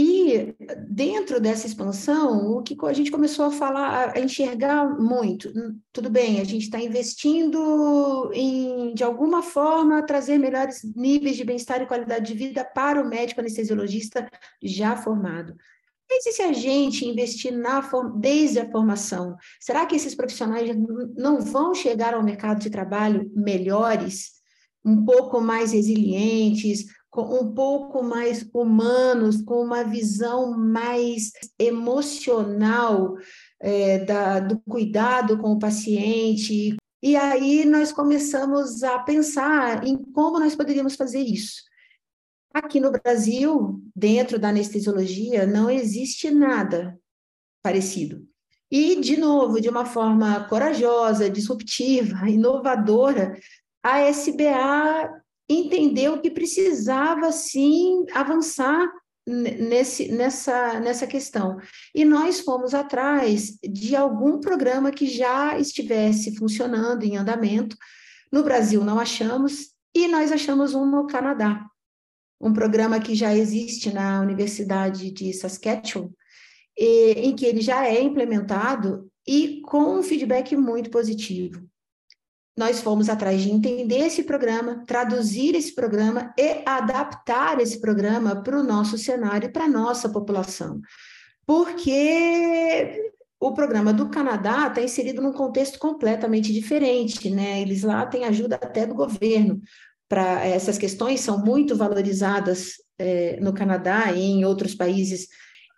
E 0.00 0.54
dentro 0.88 1.40
dessa 1.40 1.66
expansão, 1.66 2.52
o 2.52 2.62
que 2.62 2.76
a 2.86 2.92
gente 2.92 3.10
começou 3.10 3.46
a 3.46 3.50
falar, 3.50 4.16
a 4.16 4.20
enxergar 4.20 4.96
muito, 4.96 5.48
hum, 5.48 5.76
tudo 5.92 6.08
bem, 6.08 6.40
a 6.40 6.44
gente 6.44 6.62
está 6.62 6.78
investindo 6.78 8.30
em, 8.32 8.94
de 8.94 9.02
alguma 9.02 9.42
forma, 9.42 10.06
trazer 10.06 10.38
melhores 10.38 10.84
níveis 10.94 11.36
de 11.36 11.42
bem-estar 11.42 11.82
e 11.82 11.86
qualidade 11.86 12.32
de 12.32 12.38
vida 12.38 12.64
para 12.64 13.02
o 13.02 13.08
médico 13.08 13.40
anestesiologista 13.40 14.30
já 14.62 14.94
formado. 14.96 15.56
Mas 16.08 16.24
e 16.26 16.32
se 16.32 16.42
a 16.42 16.52
gente 16.52 17.04
investir 17.04 17.52
na, 17.52 17.80
desde 18.20 18.60
a 18.60 18.70
formação? 18.70 19.34
Será 19.58 19.84
que 19.84 19.96
esses 19.96 20.14
profissionais 20.14 20.70
não 21.16 21.40
vão 21.40 21.74
chegar 21.74 22.14
ao 22.14 22.22
mercado 22.22 22.60
de 22.60 22.70
trabalho 22.70 23.28
melhores, 23.34 24.38
um 24.84 25.04
pouco 25.04 25.40
mais 25.40 25.72
resilientes, 25.72 26.86
um 27.16 27.52
pouco 27.52 28.02
mais 28.02 28.48
humanos, 28.52 29.42
com 29.42 29.62
uma 29.62 29.82
visão 29.82 30.56
mais 30.56 31.32
emocional 31.58 33.16
é, 33.60 34.04
da, 34.04 34.40
do 34.40 34.60
cuidado 34.60 35.38
com 35.38 35.52
o 35.52 35.58
paciente. 35.58 36.76
E 37.02 37.16
aí 37.16 37.64
nós 37.64 37.92
começamos 37.92 38.82
a 38.82 38.98
pensar 38.98 39.86
em 39.86 39.96
como 39.96 40.38
nós 40.38 40.54
poderíamos 40.54 40.96
fazer 40.96 41.20
isso. 41.20 41.62
Aqui 42.52 42.80
no 42.80 42.90
Brasil, 42.90 43.80
dentro 43.94 44.38
da 44.38 44.48
anestesiologia, 44.48 45.46
não 45.46 45.70
existe 45.70 46.30
nada 46.30 46.98
parecido. 47.62 48.26
E, 48.70 49.00
de 49.00 49.16
novo, 49.16 49.60
de 49.60 49.68
uma 49.68 49.86
forma 49.86 50.44
corajosa, 50.48 51.30
disruptiva, 51.30 52.28
inovadora, 52.28 53.38
a 53.82 54.00
SBA 54.00 55.22
entendeu 55.48 56.20
que 56.20 56.30
precisava 56.30 57.32
sim 57.32 58.04
avançar 58.12 58.86
nesse, 59.26 60.10
nessa, 60.10 60.80
nessa 60.80 61.06
questão. 61.06 61.58
E 61.94 62.04
nós 62.04 62.40
fomos 62.40 62.74
atrás 62.74 63.58
de 63.62 63.94
algum 63.94 64.40
programa 64.40 64.90
que 64.90 65.06
já 65.06 65.58
estivesse 65.58 66.36
funcionando 66.36 67.04
em 67.04 67.16
andamento. 67.16 67.76
No 68.32 68.42
Brasil 68.42 68.84
não 68.84 68.98
achamos, 68.98 69.72
e 69.94 70.08
nós 70.08 70.32
achamos 70.32 70.74
um 70.74 70.86
no 70.86 71.06
Canadá, 71.06 71.64
um 72.40 72.52
programa 72.52 73.00
que 73.00 73.14
já 73.14 73.34
existe 73.34 73.92
na 73.92 74.20
Universidade 74.20 75.10
de 75.10 75.32
Saskatchewan, 75.32 76.10
e, 76.76 77.12
em 77.12 77.34
que 77.34 77.44
ele 77.44 77.60
já 77.60 77.86
é 77.86 78.00
implementado 78.00 79.10
e 79.26 79.60
com 79.62 79.98
um 79.98 80.02
feedback 80.02 80.56
muito 80.56 80.90
positivo 80.90 81.68
nós 82.58 82.80
fomos 82.80 83.08
atrás 83.08 83.40
de 83.40 83.50
entender 83.50 84.06
esse 84.06 84.24
programa, 84.24 84.82
traduzir 84.84 85.54
esse 85.54 85.72
programa 85.72 86.34
e 86.36 86.62
adaptar 86.66 87.60
esse 87.60 87.80
programa 87.80 88.42
para 88.42 88.58
o 88.58 88.64
nosso 88.64 88.98
cenário 88.98 89.48
e 89.48 89.52
para 89.52 89.64
a 89.64 89.68
nossa 89.68 90.08
população. 90.08 90.80
Porque 91.46 93.12
o 93.38 93.52
programa 93.52 93.92
do 93.92 94.08
Canadá 94.08 94.66
está 94.66 94.82
inserido 94.82 95.22
num 95.22 95.32
contexto 95.32 95.78
completamente 95.78 96.52
diferente, 96.52 97.30
né? 97.30 97.62
Eles 97.62 97.84
lá 97.84 98.04
têm 98.04 98.24
ajuda 98.24 98.56
até 98.56 98.84
do 98.84 98.94
governo 98.94 99.62
para 100.08 100.44
essas 100.44 100.76
questões 100.76 101.20
são 101.20 101.38
muito 101.38 101.76
valorizadas 101.76 102.72
é, 102.98 103.38
no 103.40 103.52
Canadá 103.52 104.10
e 104.10 104.20
em 104.20 104.44
outros 104.44 104.74
países. 104.74 105.28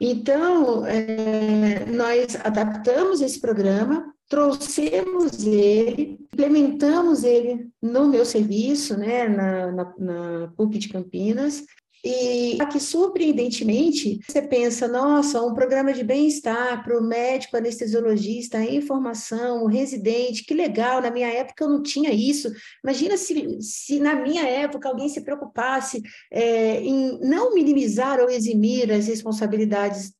Então, 0.01 0.87
é, 0.87 1.85
nós 1.87 2.37
adaptamos 2.43 3.21
esse 3.21 3.39
programa 3.39 4.11
trouxemos 4.31 5.45
ele, 5.45 6.17
implementamos 6.33 7.25
ele 7.25 7.69
no 7.83 8.09
meu 8.09 8.25
serviço, 8.25 8.97
né, 8.97 9.29
na, 9.29 9.73
na, 9.73 9.95
na 9.99 10.49
PUC 10.57 10.79
de 10.79 10.89
Campinas, 10.89 11.65
e 12.05 12.57
aqui, 12.61 12.81
surpreendentemente, 12.81 14.21
você 14.27 14.41
pensa, 14.41 14.89
nossa, 14.89 15.43
um 15.43 15.53
programa 15.53 15.93
de 15.93 16.03
bem-estar 16.03 16.83
para 16.83 16.99
o 16.99 17.03
médico 17.03 17.57
anestesiologista, 17.57 18.59
a 18.59 18.65
informação, 18.65 19.65
o 19.65 19.67
residente, 19.67 20.45
que 20.45 20.55
legal, 20.55 21.03
na 21.03 21.11
minha 21.11 21.29
época 21.29 21.65
eu 21.65 21.69
não 21.69 21.83
tinha 21.83 22.11
isso. 22.11 22.51
Imagina 22.83 23.17
se, 23.17 23.61
se 23.61 24.01
na 24.01 24.15
minha 24.15 24.47
época 24.47 24.89
alguém 24.89 25.09
se 25.09 25.21
preocupasse 25.21 26.03
é, 26.31 26.81
em 26.81 27.19
não 27.21 27.55
minimizar 27.55 28.19
ou 28.19 28.31
eximir 28.31 28.91
as 28.91 29.07
responsabilidades 29.07 30.13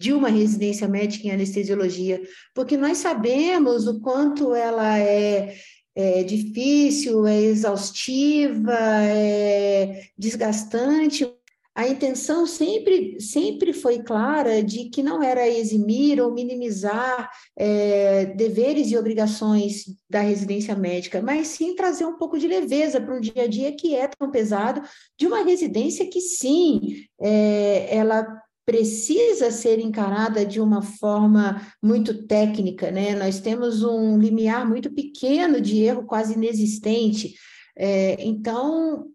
de 0.00 0.12
uma 0.12 0.28
residência 0.28 0.86
médica 0.86 1.26
em 1.26 1.32
anestesiologia, 1.32 2.22
porque 2.54 2.76
nós 2.76 2.98
sabemos 2.98 3.88
o 3.88 4.00
quanto 4.00 4.54
ela 4.54 4.96
é, 4.96 5.56
é 5.98 6.22
difícil, 6.22 7.26
é 7.26 7.40
exaustiva, 7.40 8.72
é 8.72 10.04
desgastante. 10.16 11.28
a 11.74 11.88
intenção 11.88 12.46
sempre, 12.46 13.20
sempre 13.20 13.72
foi 13.72 14.02
clara 14.02 14.62
de 14.62 14.90
que 14.90 15.02
não 15.02 15.20
era 15.22 15.48
eximir 15.48 16.20
ou 16.20 16.32
minimizar 16.32 17.28
é, 17.56 18.26
deveres 18.26 18.90
e 18.90 18.96
obrigações 18.96 19.86
da 20.08 20.20
residência 20.20 20.76
médica, 20.76 21.20
mas 21.20 21.48
sim 21.48 21.74
trazer 21.74 22.04
um 22.04 22.16
pouco 22.16 22.38
de 22.38 22.46
leveza 22.46 23.00
para 23.00 23.16
um 23.16 23.20
dia 23.20 23.42
a 23.44 23.46
dia 23.48 23.72
que 23.72 23.96
é 23.96 24.06
tão 24.06 24.30
pesado, 24.30 24.80
de 25.18 25.26
uma 25.26 25.42
residência 25.42 26.08
que 26.08 26.20
sim, 26.20 27.06
é, 27.20 27.88
ela 27.96 28.24
precisa 28.68 29.50
ser 29.50 29.80
encarada 29.80 30.44
de 30.44 30.60
uma 30.60 30.82
forma 30.82 31.58
muito 31.82 32.26
técnica, 32.26 32.90
né? 32.90 33.14
Nós 33.14 33.40
temos 33.40 33.82
um 33.82 34.18
limiar 34.18 34.68
muito 34.68 34.92
pequeno 34.92 35.58
de 35.58 35.82
erro, 35.82 36.04
quase 36.04 36.34
inexistente. 36.34 37.34
É, 37.74 38.22
então, 38.22 39.06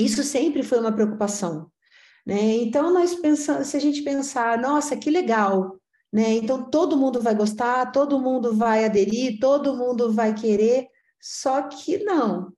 isso 0.00 0.22
sempre 0.22 0.62
foi 0.62 0.80
uma 0.80 0.90
preocupação. 0.90 1.70
Né? 2.24 2.56
Então, 2.56 2.90
nós 2.90 3.14
pensamos, 3.14 3.66
se 3.66 3.76
a 3.76 3.80
gente 3.80 4.00
pensar, 4.00 4.58
nossa, 4.58 4.96
que 4.96 5.10
legal, 5.10 5.78
né? 6.10 6.32
então 6.32 6.70
todo 6.70 6.96
mundo 6.96 7.20
vai 7.20 7.34
gostar, 7.34 7.92
todo 7.92 8.18
mundo 8.18 8.56
vai 8.56 8.86
aderir, 8.86 9.38
todo 9.40 9.76
mundo 9.76 10.10
vai 10.10 10.34
querer, 10.34 10.88
só 11.20 11.64
que 11.64 11.98
não. 11.98 12.50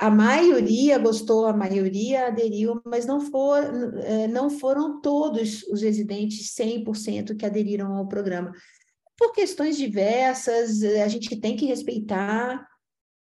A 0.00 0.10
maioria 0.10 0.96
gostou, 0.96 1.44
a 1.44 1.52
maioria 1.52 2.28
aderiu, 2.28 2.80
mas 2.86 3.04
não, 3.04 3.20
for, 3.20 3.58
é, 4.02 4.26
não 4.28 4.48
foram 4.48 4.98
todos 5.02 5.62
os 5.64 5.82
residentes 5.82 6.54
100% 6.56 7.36
que 7.36 7.44
aderiram 7.44 7.94
ao 7.94 8.08
programa. 8.08 8.50
Por 9.14 9.32
questões 9.32 9.76
diversas, 9.76 10.82
a 10.82 11.06
gente 11.06 11.38
tem 11.38 11.54
que 11.54 11.66
respeitar, 11.66 12.66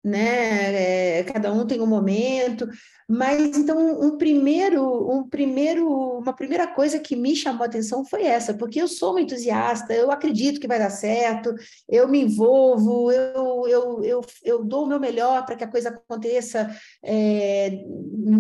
né? 0.04 1.20
É, 1.20 1.24
cada 1.24 1.52
um 1.52 1.66
tem 1.66 1.82
um 1.82 1.86
momento, 1.88 2.68
mas 3.08 3.58
então 3.58 4.00
um 4.02 4.18
primeiro, 4.18 5.12
um 5.12 5.28
primeiro, 5.28 5.88
uma 6.20 6.34
primeira 6.34 6.68
coisa 6.68 7.00
que 7.00 7.16
me 7.16 7.36
chamou 7.36 7.64
a 7.64 7.66
atenção 7.66 8.06
foi 8.06 8.24
essa, 8.24 8.54
porque 8.54 8.82
eu 8.82 8.88
sou 8.88 9.12
uma 9.12 9.22
entusiasta, 9.22 9.94
eu 9.94 10.12
acredito 10.12 10.60
que 10.60 10.68
vai 10.68 10.80
dar 10.80 10.90
certo, 10.90 11.54
eu 11.88 12.08
me 12.08 12.22
envolvo, 12.22 13.12
eu, 13.12 13.68
eu, 13.68 14.04
eu, 14.04 14.22
eu 14.44 14.64
dou 14.64 14.86
o 14.86 14.88
meu 14.88 15.00
melhor 15.00 15.46
para 15.46 15.56
que 15.56 15.64
a 15.64 15.72
coisa 15.72 15.90
aconteça 15.90 16.70
é, 17.04 17.82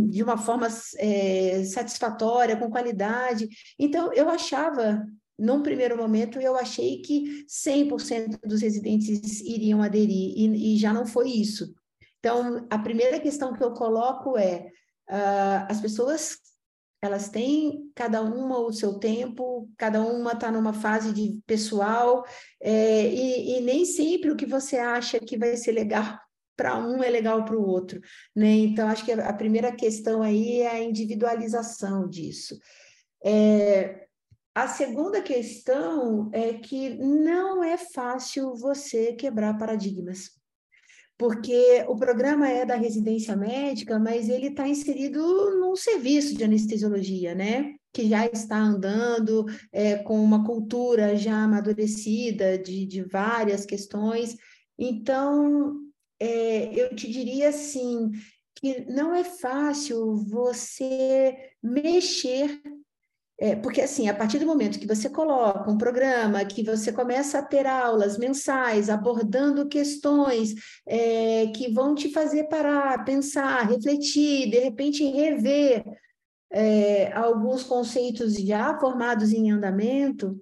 de 0.09 0.23
uma 0.23 0.37
forma 0.37 0.67
é, 0.97 1.63
satisfatória, 1.65 2.55
com 2.55 2.69
qualidade. 2.69 3.47
Então 3.77 4.13
eu 4.13 4.29
achava 4.29 5.05
num 5.39 5.63
primeiro 5.63 5.97
momento, 5.97 6.39
eu 6.39 6.55
achei 6.55 7.01
que 7.01 7.45
100% 7.47 8.39
dos 8.45 8.61
residentes 8.61 9.41
iriam 9.41 9.81
aderir, 9.81 10.33
e, 10.37 10.75
e, 10.75 10.77
já 10.77 10.93
não 10.93 11.05
foi 11.05 11.29
isso. 11.29 11.73
Então, 12.19 12.67
a 12.69 12.77
primeira 12.77 13.19
questão 13.19 13.53
que 13.53 13.63
eu 13.63 13.71
coloco 13.73 14.37
é: 14.37 14.67
uh, 15.09 15.65
as 15.69 15.79
pessoas 15.79 16.37
elas 17.01 17.29
têm 17.29 17.89
cada 17.95 18.21
uma 18.21 18.59
o 18.59 18.73
seu 18.73 18.99
tempo, 18.99 19.69
cada 19.77 20.01
uma 20.01 20.33
está 20.33 20.51
numa 20.51 20.73
fase 20.73 21.13
de 21.13 21.41
pessoal, 21.47 22.25
é, 22.61 23.05
e, 23.05 23.57
e, 23.57 23.61
nem 23.61 23.85
sempre 23.85 24.29
o 24.29 24.35
que 24.35 24.45
você 24.45 24.77
acha 24.77 25.17
que 25.17 25.37
vai 25.37 25.55
ser 25.55 25.71
legal 25.71 26.03
para 26.57 26.77
um 26.77 27.01
é 27.01 27.09
legal 27.09 27.45
para 27.45 27.57
o 27.57 27.65
outro, 27.65 28.01
né? 28.35 28.49
Então 28.49 28.89
acho 28.89 29.05
que 29.05 29.13
a, 29.13 29.31
primeira 29.31 29.71
questão 29.71 30.21
aí 30.21 30.59
é 30.59 30.67
a 30.67 30.83
individualização 30.83 32.09
disso. 32.09 32.59
É, 33.23 34.08
a 34.55 34.67
segunda 34.67 35.21
questão 35.21 36.29
é 36.33 36.53
que 36.53 36.89
não 36.95 37.63
é 37.63 37.77
fácil 37.77 38.55
você 38.55 39.13
quebrar 39.13 39.57
paradigmas, 39.57 40.31
porque 41.17 41.85
o 41.87 41.95
programa 41.95 42.47
é 42.47 42.65
da 42.65 42.75
residência 42.75 43.35
médica, 43.35 43.99
mas 43.99 44.29
ele 44.29 44.47
está 44.47 44.67
inserido 44.67 45.21
num 45.59 45.75
serviço 45.75 46.35
de 46.35 46.43
anestesiologia, 46.43 47.35
né? 47.35 47.75
Que 47.93 48.07
já 48.07 48.25
está 48.25 48.57
andando 48.57 49.45
é, 49.71 49.97
com 49.97 50.21
uma 50.23 50.45
cultura 50.45 51.15
já 51.15 51.43
amadurecida 51.43 52.57
de, 52.57 52.85
de 52.85 53.03
várias 53.03 53.65
questões. 53.65 54.35
Então, 54.77 55.75
é, 56.19 56.73
eu 56.73 56.95
te 56.95 57.09
diria 57.11 57.49
assim 57.49 58.11
que 58.55 58.85
não 58.85 59.13
é 59.13 59.23
fácil 59.23 60.15
você 60.15 61.35
mexer 61.61 62.61
é, 63.41 63.55
porque, 63.55 63.79
assim, 63.79 64.09
a 64.09 64.13
partir 64.13 64.37
do 64.37 64.45
momento 64.45 64.79
que 64.79 64.87
você 64.87 65.09
coloca 65.09 65.71
um 65.71 65.77
programa, 65.77 66.43
que 66.43 66.61
você 66.61 66.91
começa 66.91 67.39
a 67.39 67.41
ter 67.41 67.65
aulas 67.65 68.17
mensais 68.17 68.89
abordando 68.89 69.69
questões 69.69 70.55
é, 70.85 71.47
que 71.47 71.71
vão 71.71 71.95
te 71.95 72.11
fazer 72.11 72.49
parar, 72.49 73.05
pensar, 73.05 73.69
refletir, 73.69 74.49
de 74.51 74.59
repente 74.59 75.09
rever 75.09 75.85
é, 76.51 77.13
alguns 77.13 77.63
conceitos 77.63 78.35
já 78.35 78.77
formados 78.77 79.31
em 79.31 79.51
andamento, 79.51 80.37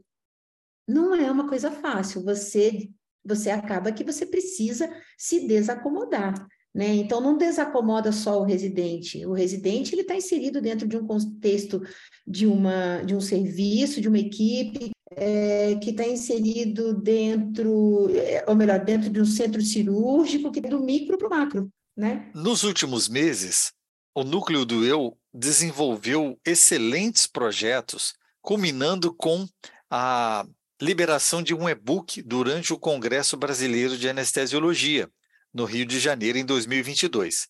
não 0.88 1.14
é 1.14 1.30
uma 1.30 1.48
coisa 1.48 1.70
fácil. 1.70 2.24
Você, 2.24 2.90
você 3.24 3.52
acaba 3.52 3.92
que 3.92 4.04
você 4.04 4.26
precisa 4.26 4.90
se 5.16 5.46
desacomodar. 5.48 6.48
Né? 6.78 6.94
Então, 6.94 7.20
não 7.20 7.36
desacomoda 7.36 8.12
só 8.12 8.40
o 8.40 8.44
residente. 8.44 9.26
O 9.26 9.34
residente 9.34 9.96
ele 9.96 10.04
está 10.04 10.16
inserido 10.16 10.62
dentro 10.62 10.88
de 10.88 10.96
um 10.96 11.08
contexto 11.08 11.82
de, 12.26 12.46
uma, 12.46 13.02
de 13.02 13.16
um 13.16 13.20
serviço, 13.20 14.00
de 14.00 14.08
uma 14.08 14.20
equipe, 14.20 14.92
é, 15.10 15.74
que 15.78 15.90
está 15.90 16.08
inserido 16.08 16.94
dentro, 16.94 18.12
é, 18.16 18.46
ou 18.48 18.56
melhor, 18.56 18.86
dentro 18.86 19.10
de 19.10 19.20
um 19.20 19.26
centro 19.26 19.60
cirúrgico, 19.60 20.52
que 20.52 20.60
é 20.60 20.70
do 20.70 20.80
micro 20.80 21.18
para 21.18 21.26
o 21.26 21.32
macro. 21.32 21.68
Né? 21.98 22.30
Nos 22.36 22.62
últimos 22.62 23.10
meses, 23.10 23.72
o 24.14 24.24
Núcleo 24.24 24.64
do 24.64 24.86
Eu 24.86 25.18
desenvolveu 25.34 26.40
excelentes 26.46 27.26
projetos, 27.26 28.14
culminando 28.40 29.12
com 29.12 29.48
a 29.90 30.46
liberação 30.80 31.42
de 31.42 31.56
um 31.56 31.68
e-book 31.68 32.22
durante 32.22 32.72
o 32.72 32.78
Congresso 32.78 33.36
Brasileiro 33.36 33.98
de 33.98 34.08
Anestesiologia, 34.08 35.10
no 35.58 35.66
Rio 35.66 35.88
de 35.88 36.00
Janeiro, 36.00 36.38
em 36.38 36.46
2022. 36.46 37.50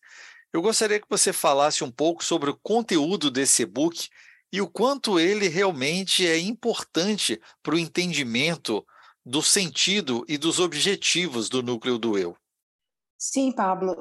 Eu 0.54 0.62
gostaria 0.62 0.98
que 0.98 1.10
você 1.10 1.34
falasse 1.34 1.84
um 1.84 1.92
pouco 1.92 2.24
sobre 2.24 2.50
o 2.50 2.58
conteúdo 2.64 3.30
desse 3.30 3.64
e-book 3.64 4.08
e 4.52 4.62
o 4.62 4.68
quanto 4.68 5.20
ele 5.20 5.50
realmente 5.50 6.26
é 6.26 6.40
importante 6.40 7.40
para 7.62 7.76
o 7.76 7.78
entendimento 7.78 8.86
do 9.26 9.42
sentido 9.42 10.24
e 10.26 10.38
dos 10.38 10.58
objetivos 10.58 11.50
do 11.50 11.62
núcleo 11.62 11.98
do 11.98 12.18
eu. 12.18 12.36
Sim, 13.18 13.52
Pablo. 13.52 13.92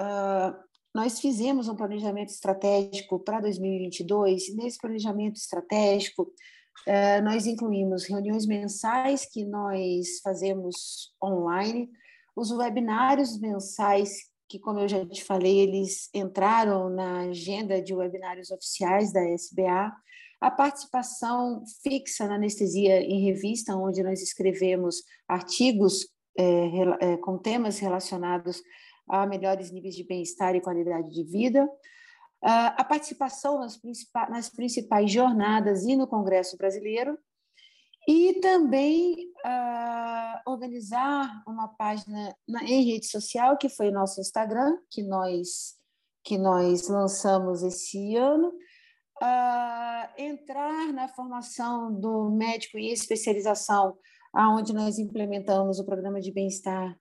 Uh, 0.00 0.54
nós 0.94 1.18
fizemos 1.18 1.66
um 1.66 1.74
planejamento 1.74 2.28
estratégico 2.28 3.18
para 3.18 3.40
2022. 3.40 4.54
Nesse 4.54 4.78
planejamento 4.78 5.36
estratégico, 5.36 6.22
uh, 6.22 7.24
nós 7.24 7.46
incluímos 7.46 8.04
reuniões 8.04 8.46
mensais 8.46 9.26
que 9.28 9.44
nós 9.44 10.20
fazemos 10.22 11.12
online, 11.20 11.90
os 12.36 12.50
webinários 12.50 13.40
mensais, 13.40 14.10
que, 14.46 14.58
como 14.58 14.78
eu 14.80 14.88
já 14.88 15.04
te 15.06 15.24
falei, 15.24 15.60
eles 15.60 16.10
entraram 16.12 16.90
na 16.90 17.20
agenda 17.20 17.80
de 17.80 17.94
webinários 17.94 18.50
oficiais 18.50 19.12
da 19.12 19.22
SBA, 19.30 19.90
a. 20.40 20.50
Participação 20.50 21.64
fixa 21.82 22.28
na 22.28 22.34
anestesia 22.34 23.00
em 23.00 23.24
revista, 23.24 23.74
onde 23.74 24.02
nós 24.02 24.22
escrevemos 24.22 25.02
artigos 25.26 26.06
é, 26.38 26.44
é, 27.00 27.16
com 27.16 27.38
temas 27.38 27.78
relacionados 27.78 28.62
a 29.08 29.26
melhores 29.26 29.70
níveis 29.70 29.94
de 29.94 30.04
bem-estar 30.04 30.54
e 30.54 30.60
qualidade 30.60 31.10
de 31.10 31.24
vida, 31.24 31.66
a 32.42 32.84
participação 32.84 33.58
nas, 33.58 33.80
nas 34.28 34.50
principais 34.50 35.10
jornadas 35.10 35.84
e 35.84 35.96
no 35.96 36.06
Congresso 36.06 36.56
Brasileiro, 36.56 37.16
e 38.06 38.34
também 38.40 39.32
uh, 39.44 40.50
organizar 40.50 41.42
uma 41.46 41.66
página 41.68 42.34
na, 42.46 42.62
em 42.62 42.84
rede 42.84 43.06
social, 43.06 43.58
que 43.58 43.68
foi 43.68 43.90
nosso 43.90 44.20
Instagram, 44.20 44.78
que 44.90 45.02
nós, 45.02 45.74
que 46.22 46.38
nós 46.38 46.88
lançamos 46.88 47.64
esse 47.64 48.14
ano, 48.16 48.48
uh, 48.48 50.08
entrar 50.16 50.92
na 50.92 51.08
formação 51.08 51.92
do 51.92 52.30
médico 52.30 52.78
em 52.78 52.92
especialização, 52.92 53.98
aonde 54.32 54.72
nós 54.72 54.98
implementamos 54.98 55.80
o 55.80 55.84
programa 55.84 56.20
de 56.20 56.30
bem-estar 56.30 56.96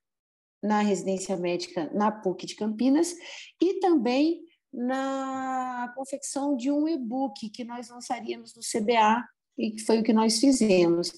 na 0.63 0.79
residência 0.79 1.37
médica 1.37 1.91
na 1.93 2.11
PUC 2.11 2.47
de 2.47 2.55
Campinas, 2.55 3.13
e 3.61 3.79
também 3.79 4.41
na 4.73 5.93
confecção 5.95 6.57
de 6.57 6.71
um 6.71 6.87
e-book 6.87 7.49
que 7.51 7.63
nós 7.63 7.89
lançaríamos 7.89 8.55
no 8.55 8.61
CBA 8.61 9.23
e 9.57 9.71
que 9.71 9.81
foi 9.83 9.99
o 9.99 10.03
que 10.03 10.13
nós 10.13 10.39
fizemos. 10.39 11.11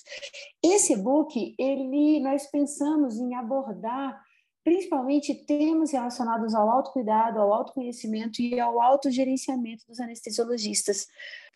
Esse 0.63 0.93
e-book, 0.93 1.55
ele, 1.57 2.19
nós 2.19 2.45
pensamos 2.49 3.17
em 3.17 3.35
abordar 3.35 4.21
principalmente 4.63 5.33
temas 5.45 5.93
relacionados 5.93 6.53
ao 6.53 6.69
autocuidado, 6.69 7.39
ao 7.39 7.53
autoconhecimento 7.53 8.41
e 8.41 8.59
ao 8.59 8.81
autogerenciamento 8.81 9.85
dos 9.87 9.97
anestesiologistas, 9.97 11.07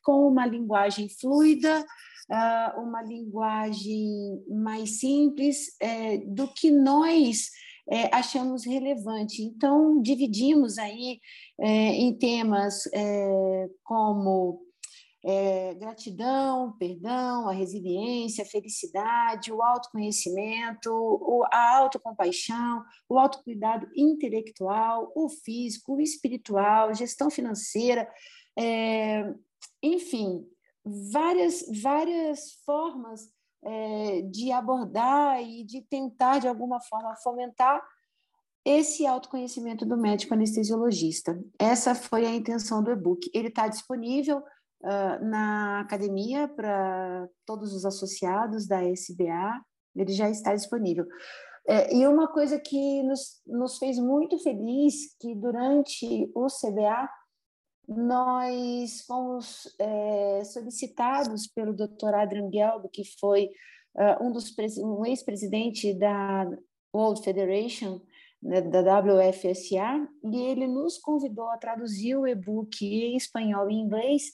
com 0.01 0.25
uma 0.25 0.45
linguagem 0.45 1.09
fluida, 1.09 1.85
ah, 2.29 2.73
uma 2.77 3.01
linguagem 3.01 4.41
mais 4.47 5.01
simples, 5.01 5.75
é, 5.81 6.19
do 6.19 6.47
que 6.53 6.71
nós 6.71 7.49
é, 7.89 8.15
achamos 8.15 8.65
relevante. 8.65 9.41
Então, 9.41 10.01
dividimos 10.01 10.77
aí 10.77 11.19
é, 11.59 11.67
em 11.67 12.17
temas 12.17 12.83
como 13.83 14.61
é, 15.23 15.75
gratidão, 15.75 16.75
perdão, 16.77 17.47
a 17.47 17.51
resiliência, 17.51 18.43
a 18.43 18.47
felicidade, 18.47 19.51
o 19.51 19.62
autoconhecimento, 19.62 20.89
a 21.51 21.77
autocompaixão, 21.77 22.84
o 23.07 23.19
autocuidado 23.19 23.88
intelectual, 23.95 25.12
o 25.15 25.29
físico, 25.29 25.95
o 25.95 26.01
espiritual, 26.01 26.93
gestão 26.95 27.29
financeira, 27.29 28.10
é, 28.57 29.31
enfim, 29.84 30.43
várias, 30.84 31.65
várias 31.81 32.53
formas 32.65 33.29
é, 33.63 34.21
de 34.23 34.51
abordar 34.51 35.41
e 35.41 35.63
de 35.63 35.81
tentar, 35.81 36.39
de 36.39 36.47
alguma 36.47 36.79
forma, 36.81 37.15
fomentar 37.17 37.81
esse 38.65 39.05
autoconhecimento 39.05 39.86
do 39.86 39.97
médico 39.97 40.34
anestesiologista. 40.34 41.39
Essa 41.60 41.95
foi 41.95 42.25
a 42.25 42.34
intenção 42.34 42.84
do 42.84 42.91
e-book. 42.91 43.29
Ele 43.34 43.47
está 43.47 43.67
disponível 43.67 44.43
na 45.21 45.81
academia 45.81 46.47
para 46.47 47.27
todos 47.45 47.73
os 47.73 47.85
associados 47.85 48.67
da 48.67 48.83
SBA, 48.83 49.61
ele 49.95 50.11
já 50.13 50.29
está 50.29 50.53
disponível. 50.55 51.05
É, 51.67 51.95
e 51.95 52.07
uma 52.07 52.27
coisa 52.27 52.59
que 52.59 53.03
nos, 53.03 53.41
nos 53.45 53.77
fez 53.77 53.99
muito 53.99 54.37
feliz, 54.39 55.15
que 55.19 55.35
durante 55.35 56.31
o 56.33 56.47
CBA, 56.47 57.07
nós 57.87 59.01
fomos 59.05 59.67
é, 59.79 60.43
solicitados 60.43 61.47
pelo 61.47 61.73
Dr. 61.73 62.15
Adrian 62.15 62.49
Gelb, 62.51 62.89
que 62.91 63.03
foi 63.19 63.49
uh, 63.95 64.25
um 64.25 64.31
dos 64.31 64.53
um 64.79 65.05
ex-presidente 65.05 65.93
da 65.93 66.49
World 66.93 67.21
Federation, 67.23 68.01
né, 68.41 68.61
da 68.61 68.99
WFSA, 68.99 70.07
e 70.23 70.37
ele 70.37 70.67
nos 70.67 70.97
convidou 70.97 71.49
a 71.49 71.57
traduzir 71.57 72.15
o 72.15 72.27
e-book 72.27 72.85
em 72.85 73.15
espanhol 73.15 73.69
e 73.69 73.75
inglês, 73.75 74.31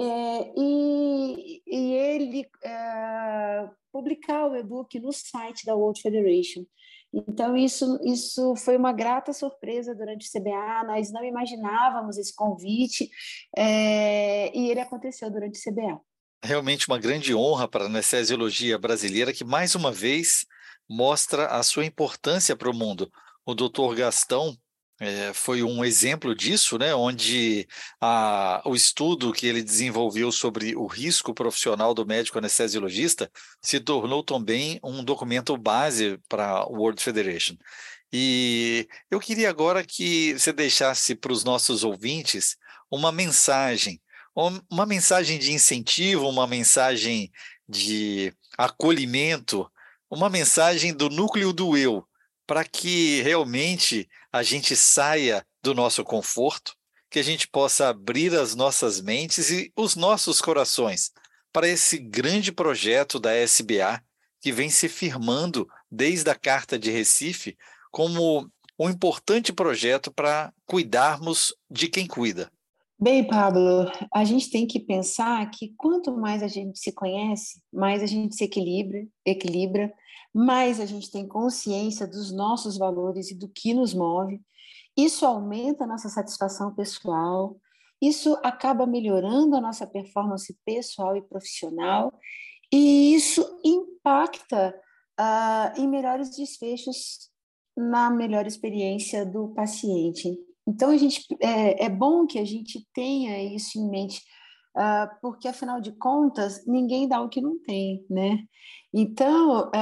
é, 0.00 0.52
e, 0.56 1.62
e, 1.66 1.94
ele 1.94 2.48
é, 2.64 3.68
publicar 3.92 4.46
o 4.46 4.56
e-book 4.56 4.98
no 5.00 5.12
site 5.12 5.64
da 5.64 5.74
World 5.74 6.00
Federation. 6.00 6.64
Então, 7.12 7.56
isso, 7.56 7.98
isso 8.04 8.56
foi 8.56 8.76
uma 8.76 8.92
grata 8.92 9.32
surpresa 9.32 9.94
durante 9.94 10.26
o 10.26 10.40
CBA, 10.40 10.84
nós 10.86 11.12
não 11.12 11.22
imaginávamos 11.22 12.16
esse 12.16 12.34
convite, 12.34 13.10
é, 13.56 14.56
e 14.56 14.70
ele 14.70 14.80
aconteceu 14.80 15.30
durante 15.30 15.58
o 15.58 15.62
CBA. 15.62 16.00
Realmente 16.42 16.88
uma 16.88 16.98
grande 16.98 17.34
honra 17.34 17.68
para 17.68 17.84
a 17.84 17.86
anestesiologia 17.86 18.78
brasileira, 18.78 19.32
que 19.32 19.44
mais 19.44 19.74
uma 19.74 19.92
vez 19.92 20.46
mostra 20.88 21.46
a 21.46 21.62
sua 21.62 21.84
importância 21.84 22.56
para 22.56 22.70
o 22.70 22.74
mundo. 22.74 23.10
O 23.44 23.54
doutor 23.54 23.94
Gastão 23.94 24.56
é, 25.02 25.32
foi 25.32 25.64
um 25.64 25.84
exemplo 25.84 26.32
disso, 26.32 26.78
né, 26.78 26.94
onde 26.94 27.66
a, 28.00 28.62
o 28.64 28.72
estudo 28.72 29.32
que 29.32 29.48
ele 29.48 29.60
desenvolveu 29.60 30.30
sobre 30.30 30.76
o 30.76 30.86
risco 30.86 31.34
profissional 31.34 31.92
do 31.92 32.06
médico 32.06 32.38
anestesiologista 32.38 33.28
se 33.60 33.80
tornou 33.80 34.22
também 34.22 34.78
um 34.80 35.02
documento 35.02 35.56
base 35.56 36.20
para 36.28 36.46
a 36.46 36.66
World 36.66 37.02
Federation. 37.02 37.56
E 38.12 38.86
eu 39.10 39.18
queria 39.18 39.50
agora 39.50 39.82
que 39.82 40.34
você 40.34 40.52
deixasse 40.52 41.16
para 41.16 41.32
os 41.32 41.42
nossos 41.42 41.82
ouvintes 41.82 42.56
uma 42.88 43.10
mensagem, 43.10 44.00
uma 44.70 44.86
mensagem 44.86 45.36
de 45.36 45.50
incentivo, 45.50 46.28
uma 46.28 46.46
mensagem 46.46 47.32
de 47.68 48.32
acolhimento, 48.56 49.68
uma 50.08 50.30
mensagem 50.30 50.94
do 50.94 51.10
núcleo 51.10 51.52
do 51.52 51.76
eu, 51.76 52.06
para 52.46 52.64
que 52.64 53.20
realmente 53.22 54.08
a 54.32 54.42
gente 54.42 54.74
saia 54.74 55.44
do 55.62 55.74
nosso 55.74 56.02
conforto, 56.02 56.74
que 57.10 57.18
a 57.18 57.22
gente 57.22 57.46
possa 57.46 57.88
abrir 57.88 58.34
as 58.34 58.54
nossas 58.54 59.00
mentes 59.00 59.50
e 59.50 59.70
os 59.76 59.94
nossos 59.94 60.40
corações 60.40 61.12
para 61.52 61.68
esse 61.68 61.98
grande 61.98 62.50
projeto 62.50 63.20
da 63.20 63.36
SBA 63.36 64.02
que 64.40 64.50
vem 64.50 64.70
se 64.70 64.88
firmando 64.88 65.68
desde 65.90 66.30
a 66.30 66.34
Carta 66.34 66.78
de 66.78 66.90
Recife 66.90 67.56
como 67.90 68.50
um 68.78 68.88
importante 68.88 69.52
projeto 69.52 70.10
para 70.10 70.52
cuidarmos 70.64 71.54
de 71.70 71.88
quem 71.88 72.06
cuida. 72.06 72.50
Bem, 72.98 73.26
Pablo, 73.26 73.90
a 74.14 74.24
gente 74.24 74.50
tem 74.50 74.66
que 74.66 74.80
pensar 74.80 75.50
que 75.50 75.74
quanto 75.76 76.16
mais 76.16 76.42
a 76.42 76.48
gente 76.48 76.78
se 76.78 76.92
conhece, 76.92 77.60
mais 77.72 78.02
a 78.02 78.06
gente 78.06 78.34
se 78.34 78.44
equilibra, 78.44 79.04
equilibra 79.26 79.92
mais 80.34 80.80
a 80.80 80.86
gente 80.86 81.10
tem 81.10 81.26
consciência 81.26 82.06
dos 82.06 82.32
nossos 82.32 82.78
valores 82.78 83.30
e 83.30 83.34
do 83.34 83.48
que 83.48 83.74
nos 83.74 83.92
move. 83.92 84.40
Isso 84.96 85.26
aumenta 85.26 85.84
a 85.84 85.86
nossa 85.86 86.08
satisfação 86.08 86.74
pessoal, 86.74 87.56
isso 88.00 88.38
acaba 88.42 88.86
melhorando 88.86 89.56
a 89.56 89.60
nossa 89.60 89.86
performance 89.86 90.56
pessoal 90.64 91.16
e 91.16 91.22
profissional, 91.22 92.12
e 92.72 93.14
isso 93.14 93.60
impacta 93.64 94.74
uh, 95.20 95.80
em 95.80 95.86
melhores 95.86 96.30
desfechos 96.36 97.30
na 97.76 98.10
melhor 98.10 98.46
experiência 98.46 99.24
do 99.24 99.48
paciente. 99.48 100.36
Então, 100.66 100.90
a 100.90 100.96
gente, 100.96 101.24
é, 101.40 101.86
é 101.86 101.88
bom 101.88 102.26
que 102.26 102.38
a 102.38 102.44
gente 102.44 102.86
tenha 102.94 103.42
isso 103.54 103.78
em 103.78 103.88
mente, 103.88 104.22
uh, 104.76 105.08
porque, 105.20 105.48
afinal 105.48 105.80
de 105.80 105.92
contas, 105.92 106.64
ninguém 106.66 107.08
dá 107.08 107.20
o 107.20 107.28
que 107.28 107.40
não 107.40 107.58
tem, 107.58 108.04
né? 108.08 108.38
Então, 108.92 109.68
uh, 109.68 109.72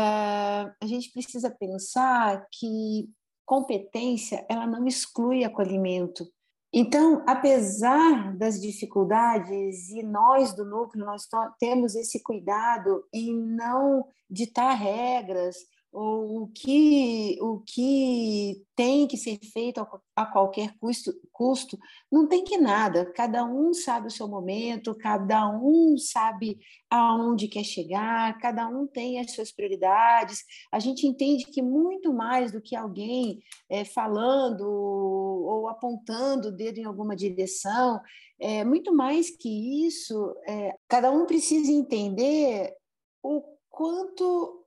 a 0.81 0.87
gente 0.87 1.13
precisa 1.13 1.51
pensar 1.51 2.47
que 2.53 3.09
competência 3.45 4.47
ela 4.49 4.67
não 4.67 4.87
exclui 4.87 5.45
acolhimento. 5.45 6.25
Então, 6.73 7.25
apesar 7.27 8.37
das 8.37 8.61
dificuldades, 8.61 9.89
e 9.91 10.05
nós 10.05 10.55
do 10.55 10.65
núcleo, 10.65 11.05
nós 11.05 11.27
temos 11.59 11.97
esse 11.97 12.23
cuidado 12.23 13.05
em 13.13 13.37
não 13.37 14.07
ditar 14.31 14.73
regras 14.75 15.57
o 15.93 16.49
que, 16.55 17.37
o 17.41 17.61
que 17.61 18.65
tem 18.77 19.09
que 19.09 19.17
ser 19.17 19.39
feito 19.53 19.85
a, 20.15 20.25
qualquer 20.25 20.77
custo, 20.79 21.13
custo, 21.33 21.77
não 22.11 22.29
tem 22.29 22.45
que 22.45 22.57
nada. 22.57 23.07
Cada 23.13 23.45
um 23.45 23.75
sabe 23.75 24.07
o 24.07 24.11
seu 24.11 24.29
momento, 24.29 24.95
cada 24.95 25.49
um 25.49 25.99
sabe 25.99 26.59
aonde 26.89 27.49
quer 27.49 27.65
chegar, 27.65 28.39
cada 28.39 28.69
um 28.69 28.87
tem 28.87 29.19
as 29.19 29.33
suas 29.33 29.51
prioridades. 29.51 30.45
A 30.71 30.79
gente 30.79 31.07
entende 31.07 31.45
que 31.47 31.61
muito 31.61 32.13
mais 32.13 32.53
do 32.53 32.61
que 32.61 32.77
alguém 32.77 33.43
é, 33.69 33.85
falando 33.85 34.63
ou 34.63 35.69
apontando 35.69 36.49
o 36.49 36.53
dedo 36.53 36.79
em 36.79 36.85
alguma 36.85 37.17
direção, 37.17 38.01
é, 38.39 38.65
muito 38.65 38.95
mais 38.95 39.31
que 39.31 39.87
isso, 39.87 40.35
é, 40.47 40.75
cada 40.89 41.11
um 41.11 41.27
precisa 41.27 41.71
entender 41.71 42.75
o 43.23 43.43
quanto 43.69 44.60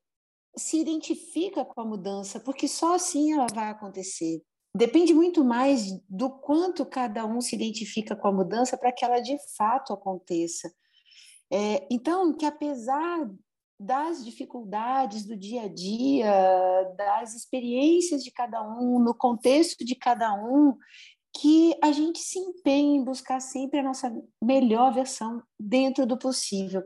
se 0.55 0.79
identifica 0.79 1.65
com 1.65 1.81
a 1.81 1.85
mudança, 1.85 2.39
porque 2.39 2.67
só 2.67 2.95
assim 2.95 3.33
ela 3.33 3.47
vai 3.53 3.69
acontecer. 3.69 4.41
Depende 4.75 5.13
muito 5.13 5.43
mais 5.43 5.91
do 6.09 6.29
quanto 6.29 6.85
cada 6.85 7.25
um 7.25 7.39
se 7.41 7.55
identifica 7.55 8.15
com 8.15 8.27
a 8.27 8.31
mudança 8.31 8.77
para 8.77 8.91
que 8.91 9.05
ela 9.05 9.19
de 9.19 9.37
fato 9.55 9.93
aconteça. 9.93 10.71
É, 11.51 11.87
então, 11.91 12.35
que 12.35 12.45
apesar 12.45 13.29
das 13.79 14.23
dificuldades 14.23 15.25
do 15.25 15.35
dia 15.35 15.63
a 15.63 15.67
dia, 15.67 16.93
das 16.95 17.35
experiências 17.35 18.23
de 18.23 18.31
cada 18.31 18.63
um, 18.63 18.97
no 18.99 19.13
contexto 19.13 19.83
de 19.83 19.93
cada 19.93 20.33
um, 20.33 20.75
que 21.35 21.75
a 21.81 21.91
gente 21.91 22.19
se 22.19 22.39
empenhe 22.39 22.97
em 22.97 23.03
buscar 23.03 23.39
sempre 23.39 23.79
a 23.79 23.83
nossa 23.83 24.15
melhor 24.41 24.93
versão 24.93 25.41
dentro 25.59 26.05
do 26.05 26.17
possível. 26.17 26.83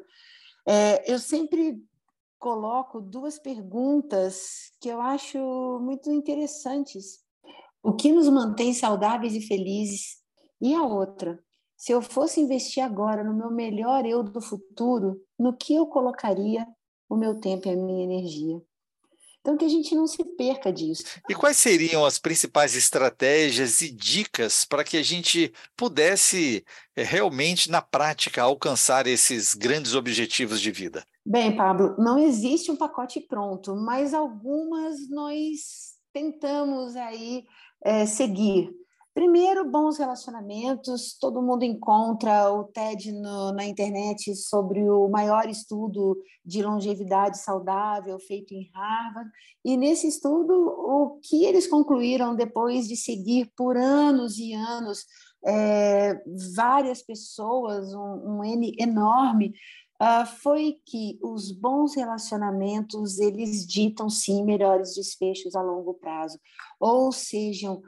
É, 0.68 1.12
eu 1.12 1.20
sempre 1.20 1.82
coloco 2.40 3.02
duas 3.02 3.40
perguntas 3.40 4.72
que 4.80 4.90
eu 4.90 5.02
acho 5.02 5.38
muito 5.82 6.12
interessantes. 6.12 7.20
O 7.84 7.94
que 7.94 8.12
nos 8.12 8.30
mantém 8.30 8.74
saudáveis 8.74 9.34
e 9.34 9.42
felizes? 9.42 10.18
E 10.62 10.74
a 10.74 10.84
outra, 10.84 11.40
se 11.76 11.92
eu 11.92 12.02
fosse 12.02 12.42
investir 12.42 12.84
agora 12.84 13.24
no 13.24 13.36
meu 13.36 13.52
melhor 13.52 14.06
eu 14.06 14.24
do 14.24 14.42
futuro, 14.42 15.22
no 15.38 15.56
que 15.56 15.76
eu 15.76 15.88
colocaria 15.88 16.68
o 17.10 17.16
meu 17.16 17.40
tempo 17.40 17.68
e 17.68 17.72
a 17.72 17.76
minha 17.76 18.04
energia? 18.04 18.62
Então, 19.48 19.56
que 19.56 19.64
a 19.64 19.70
gente 19.70 19.96
não 19.96 20.06
se 20.06 20.22
perca 20.36 20.74
disso. 20.74 21.06
E 21.30 21.34
quais 21.34 21.56
seriam 21.56 22.04
as 22.04 22.20
principais 22.20 22.76
estratégias 22.76 23.80
e 23.80 23.90
dicas 23.90 24.66
para 24.66 24.84
que 24.84 24.98
a 24.98 25.02
gente 25.02 25.54
pudesse 25.78 26.66
eh, 26.98 27.04
realmente, 27.04 27.72
na 27.72 27.82
prática, 27.82 28.42
alcançar 28.42 29.08
esses 29.08 29.54
grandes 29.54 29.96
objetivos 29.96 30.60
de 30.60 30.70
vida? 30.70 31.06
Bem, 31.26 31.56
Pablo, 31.56 31.96
não 31.98 32.20
existe 32.20 32.70
um 32.70 32.76
pacote 32.76 33.22
pronto, 33.22 33.74
mas 33.74 34.14
algumas 34.14 35.10
nós 35.10 35.96
tentamos 36.12 36.98
aí 36.98 37.46
é, 37.82 38.06
seguir. 38.06 38.70
Primeiro, 39.18 39.68
bons 39.68 39.98
relacionamentos. 39.98 41.18
Todo 41.20 41.42
mundo 41.42 41.64
encontra 41.64 42.52
o 42.52 42.66
TED 42.66 43.12
no, 43.14 43.52
na 43.52 43.66
internet 43.66 44.36
sobre 44.36 44.88
o 44.88 45.10
maior 45.10 45.50
estudo 45.50 46.16
de 46.46 46.62
longevidade 46.62 47.40
saudável 47.40 48.20
feito 48.20 48.54
em 48.54 48.70
Harvard. 48.72 49.32
E 49.66 49.76
nesse 49.76 50.08
estudo, 50.08 50.54
o 50.54 51.20
que 51.24 51.46
eles 51.46 51.66
concluíram 51.66 52.36
depois 52.36 52.88
de 52.88 52.96
seguir 52.96 53.52
por 53.58 53.76
anos 53.76 54.38
e 54.38 54.54
anos 54.54 55.04
é, 55.44 56.14
várias 56.56 57.02
pessoas, 57.02 57.92
um, 57.96 58.38
um 58.38 58.44
N 58.44 58.76
enorme, 58.78 59.52
uh, 60.00 60.28
foi 60.44 60.76
que 60.86 61.18
os 61.24 61.52
bons 61.52 61.96
relacionamentos 61.96 63.18
eles 63.18 63.66
ditam 63.66 64.12
sim 64.12 64.44
melhores 64.44 64.94
desfechos 64.94 65.56
a 65.56 65.62
longo 65.64 65.96
prazo, 65.96 66.40
ou 66.80 67.12
sejam 67.12 67.82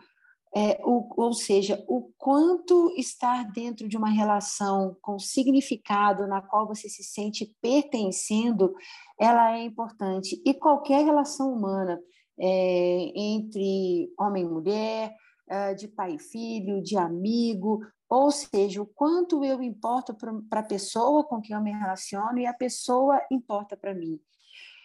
é, 0.56 0.80
o, 0.84 1.22
ou 1.22 1.34
seja, 1.34 1.84
o 1.88 2.12
quanto 2.18 2.94
estar 2.98 3.52
dentro 3.52 3.88
de 3.88 3.96
uma 3.96 4.10
relação 4.10 4.98
com 5.02 5.20
significado 5.20 6.28
na 6.28 6.42
qual 6.42 6.68
você 6.68 6.90
se 6.90 7.04
sente 7.04 7.56
pertencendo, 7.62 8.74
ela 9.20 9.56
é 9.56 9.64
importante. 9.64 10.42
E 10.46 10.54
qualquer 10.54 11.06
relação 11.06 11.54
humana, 11.54 12.00
é, 12.40 13.12
entre 13.16 14.12
homem 14.20 14.44
e 14.44 14.50
mulher, 14.50 15.16
é, 15.48 15.74
de 15.74 15.88
pai 15.88 16.16
e 16.16 16.20
filho, 16.20 16.82
de 16.82 16.98
amigo, 16.98 17.82
ou 18.10 18.32
seja, 18.32 18.82
o 18.82 18.88
quanto 18.88 19.46
eu 19.46 19.62
importo 19.62 20.16
para 20.16 20.62
a 20.62 20.64
pessoa 20.64 21.24
com 21.24 21.40
quem 21.40 21.56
eu 21.56 21.62
me 21.62 21.72
relaciono 21.72 22.40
e 22.40 22.48
a 22.48 22.54
pessoa 22.54 23.22
importa 23.32 23.78
para 23.78 23.94
mim. 23.94 24.20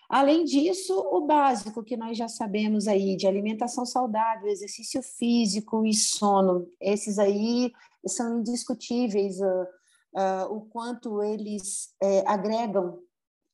Além 0.08 0.44
disso, 0.44 0.94
o 0.98 1.26
básico 1.26 1.82
que 1.82 1.96
nós 1.96 2.16
já 2.16 2.28
sabemos 2.28 2.86
aí 2.86 3.16
de 3.16 3.26
alimentação 3.26 3.86
saudável, 3.86 4.48
exercício 4.48 5.02
físico 5.02 5.86
e 5.86 5.94
sono, 5.94 6.68
esses 6.80 7.18
aí 7.18 7.72
são 8.06 8.40
indiscutíveis 8.40 9.38
uh, 9.40 10.48
uh, 10.48 10.54
o 10.54 10.62
quanto 10.66 11.22
eles 11.22 11.94
é, 12.02 12.22
agregam 12.26 12.98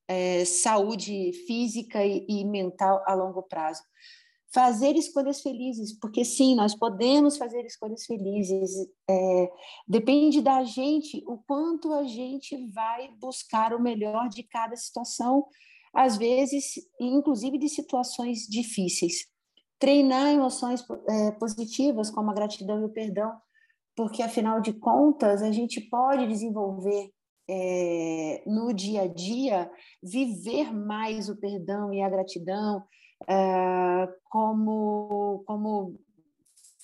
é, 0.09 0.45
saúde 0.45 1.33
física 1.47 2.05
e, 2.05 2.27
e 2.29 2.45
mental 2.45 3.03
a 3.07 3.15
longo 3.15 3.43
prazo 3.43 3.83
fazer 4.53 4.97
escolhas 4.97 5.41
felizes, 5.41 5.93
porque 5.93 6.25
sim, 6.25 6.57
nós 6.57 6.75
podemos 6.75 7.37
fazer 7.37 7.65
escolhas 7.65 8.05
felizes. 8.05 8.71
É, 9.09 9.51
depende 9.87 10.43
da 10.43 10.65
gente 10.65 11.23
o 11.27 11.39
quanto 11.39 11.93
a 11.93 12.03
gente 12.05 12.57
vai 12.69 13.09
buscar 13.21 13.73
o 13.73 13.81
melhor 13.81 14.29
de 14.29 14.43
cada 14.43 14.77
situação 14.77 15.47
às 15.95 16.17
vezes, 16.17 16.75
inclusive 17.01 17.59
de 17.59 17.69
situações 17.69 18.47
difíceis. 18.49 19.27
Treinar 19.79 20.29
emoções 20.29 20.85
é, 21.09 21.33
positivas, 21.33 22.11
como 22.11 22.31
a 22.31 22.35
gratidão 22.35 22.81
e 22.81 22.85
o 22.85 22.93
perdão, 22.93 23.33
porque, 23.97 24.23
afinal 24.23 24.61
de 24.61 24.73
contas, 24.73 25.43
a 25.43 25.51
gente 25.51 25.81
pode 25.81 26.27
desenvolver 26.27 27.11
é, 27.49 28.43
no 28.47 28.73
dia 28.73 29.03
a 29.03 29.07
dia, 29.07 29.71
viver 30.03 30.73
mais 30.73 31.29
o 31.29 31.37
perdão 31.37 31.93
e 31.93 32.01
a 32.01 32.09
gratidão 32.09 32.85
é, 33.29 34.09
como, 34.25 35.43
como 35.47 35.99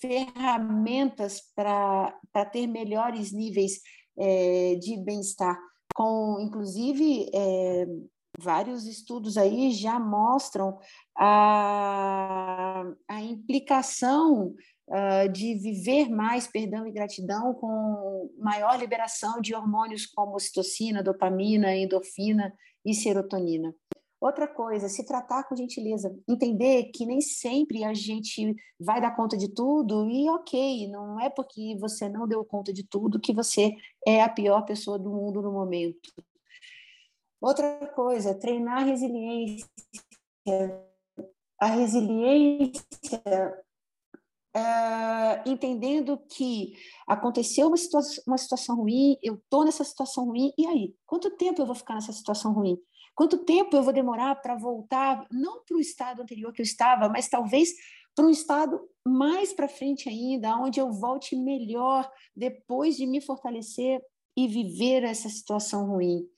ferramentas 0.01 1.41
para 1.55 2.13
ter 2.53 2.67
melhores 2.67 3.33
níveis 3.33 3.81
é, 4.19 4.75
de 4.77 4.97
bem-estar, 4.99 5.57
com 5.95 6.39
inclusive 6.41 7.31
é, 7.33 7.87
vários 8.39 8.87
estudos 8.87 9.37
aí 9.37 9.73
já 9.73 9.99
mostram 9.99 10.79
a, 11.17 12.85
a 13.09 13.21
implicação 13.23 14.55
uh, 14.89 15.33
de 15.33 15.55
viver 15.55 16.09
mais 16.09 16.47
perdão 16.47 16.87
e 16.87 16.93
gratidão 16.93 17.55
com 17.55 18.31
maior 18.39 18.79
liberação 18.79 19.41
de 19.41 19.55
hormônios 19.55 20.07
como 20.07 20.37
ocitocina, 20.37 21.03
dopamina, 21.03 21.75
endorfina 21.75 22.53
e 22.85 22.95
serotonina. 22.95 23.75
Outra 24.19 24.49
coisa, 24.49 24.89
se 24.89 25.05
tratar 25.05 25.45
com 25.45 25.55
gentileza, 25.55 26.15
entender 26.27 26.85
que 26.85 27.05
nem 27.05 27.21
sempre 27.21 27.85
a 27.85 27.93
gente 27.93 28.55
vai 28.81 28.99
dar 28.99 29.15
conta 29.15 29.37
de 29.37 29.53
tudo 29.53 30.09
e 30.09 30.29
ok, 30.31 30.89
não 30.89 31.21
é 31.21 31.29
porque 31.29 31.77
você 31.79 32.09
não 32.09 32.27
deu 32.27 32.43
conta 32.43 32.73
de 32.73 32.83
tudo 32.83 33.21
que 33.21 33.35
você 33.35 33.75
é 34.07 34.23
a 34.23 34.29
pior 34.29 34.63
pessoa 34.63 34.99
do 34.99 35.11
mundo 35.11 35.43
no 35.43 35.53
momento. 35.53 36.11
Outra 37.47 37.87
coisa, 37.95 38.35
treinar 38.35 38.79
a 38.79 38.85
resiliência. 38.85 39.69
A 41.61 41.67
resiliência, 41.67 43.23
é, 44.53 45.49
entendendo 45.49 46.19
que 46.29 46.73
aconteceu 47.07 47.69
uma, 47.69 47.77
situa 47.77 48.01
uma 48.27 48.37
situação 48.37 48.75
ruim, 48.75 49.17
eu 49.23 49.35
estou 49.35 49.65
nessa 49.65 49.85
situação 49.85 50.25
ruim, 50.25 50.53
e 50.59 50.67
aí? 50.67 50.97
Quanto 51.07 51.37
tempo 51.37 51.63
eu 51.63 51.67
vou 51.67 51.77
ficar 51.77 51.95
nessa 51.95 52.13
situação 52.13 52.53
ruim? 52.53 52.77
Quanto 53.15 53.39
tempo 53.45 53.77
eu 53.77 53.83
vou 53.85 53.93
demorar 53.93 54.35
para 54.43 54.57
voltar, 54.57 55.25
não 55.31 55.63
para 55.65 55.77
o 55.77 55.81
estado 55.81 56.23
anterior 56.23 56.53
que 56.53 56.61
eu 56.61 56.67
estava, 56.67 57.09
mas 57.09 57.29
talvez 57.29 57.69
para 58.17 58.27
um 58.27 58.31
estado 58.31 58.81
mais 59.07 59.53
para 59.53 59.69
frente 59.69 60.09
ainda, 60.09 60.57
onde 60.57 60.81
eu 60.81 60.91
volte 60.91 61.37
melhor 61.37 62.11
depois 62.35 62.97
de 62.97 63.07
me 63.07 63.21
fortalecer 63.21 64.03
e 64.37 64.49
viver 64.49 65.05
essa 65.05 65.29
situação 65.29 65.87
ruim 65.87 66.29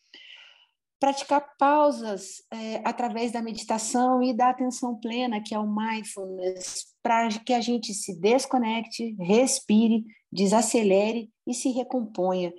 praticar 1.01 1.57
pausas 1.57 2.43
é, 2.53 2.83
através 2.85 3.33
da 3.33 3.43
meditação 3.43 4.23
e 4.23 4.35
da 4.35 4.51
atenção 4.51 4.97
plena, 4.97 5.41
que 5.41 5.55
é 5.55 5.59
o 5.59 5.67
mindfulness, 5.67 6.87
para 7.03 7.29
que 7.29 7.53
a 7.53 7.61
gente 7.61 7.95
se 7.95 8.19
desconecte, 8.21 9.15
respire, 9.19 10.05
desacelere 10.31 11.31
e 11.47 11.55
se 11.55 11.71
recomponha. 11.71 12.53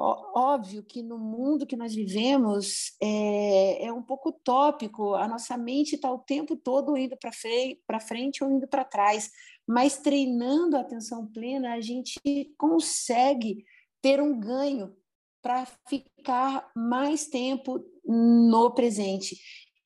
Óbvio 0.00 0.84
que 0.84 1.02
no 1.02 1.18
mundo 1.18 1.66
que 1.66 1.76
nós 1.76 1.92
vivemos 1.92 2.92
é, 3.02 3.86
é 3.86 3.92
um 3.92 4.02
pouco 4.02 4.30
tópico, 4.30 5.14
a 5.14 5.26
nossa 5.26 5.56
mente 5.56 5.96
está 5.96 6.10
o 6.10 6.20
tempo 6.20 6.56
todo 6.56 6.96
indo 6.96 7.16
para 7.16 7.32
frente, 7.32 7.80
frente 8.06 8.44
ou 8.44 8.50
indo 8.50 8.68
para 8.68 8.84
trás, 8.84 9.28
mas 9.66 9.98
treinando 9.98 10.76
a 10.76 10.80
atenção 10.80 11.26
plena, 11.26 11.74
a 11.74 11.80
gente 11.80 12.20
consegue 12.56 13.64
ter 14.00 14.22
um 14.22 14.38
ganho 14.38 14.96
para 15.42 15.66
ficar 15.88 16.70
mais 16.74 17.26
tempo 17.26 17.84
no 18.04 18.70
presente. 18.72 19.36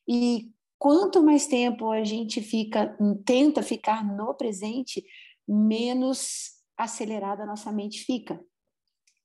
E 0.08 0.50
quanto 0.78 1.22
mais 1.22 1.46
tempo 1.46 1.90
a 1.90 2.04
gente 2.04 2.40
fica, 2.40 2.96
tenta 3.24 3.62
ficar 3.62 4.04
no 4.04 4.34
presente, 4.34 5.04
menos 5.46 6.50
acelerada 6.76 7.42
a 7.42 7.46
nossa 7.46 7.70
mente 7.70 8.04
fica. 8.04 8.40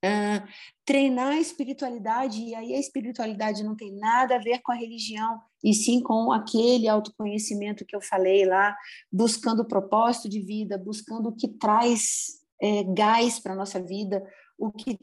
Uh, 0.06 0.48
treinar 0.86 1.34
a 1.34 1.40
espiritualidade, 1.40 2.40
e 2.44 2.54
aí 2.54 2.76
a 2.76 2.80
espiritualidade 2.80 3.63
não 3.63 3.76
tem 3.76 3.92
nada 3.96 4.36
a 4.36 4.40
ver 4.40 4.60
com 4.62 4.72
a 4.72 4.76
religião, 4.76 5.42
e 5.63 5.74
sim 5.74 6.02
com 6.02 6.32
aquele 6.32 6.88
autoconhecimento 6.88 7.84
que 7.84 7.96
eu 7.96 8.02
falei 8.02 8.46
lá, 8.46 8.78
buscando 9.12 9.62
o 9.63 9.68
propósito 9.68 10.30
de 10.30 10.40
vida, 10.40 10.78
buscando 10.78 11.30
o 11.30 11.36
que 11.36 11.48
traz 11.48 12.38
é, 12.62 12.84
gás 12.84 13.40
para 13.40 13.54
a 13.54 13.56
nossa 13.56 13.82
vida, 13.82 14.24
o 14.58 14.72
que 14.72 14.98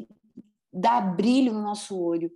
dá 0.75 1.01
brilho 1.01 1.53
no 1.53 1.63
nosso 1.63 1.99
olho. 1.99 2.31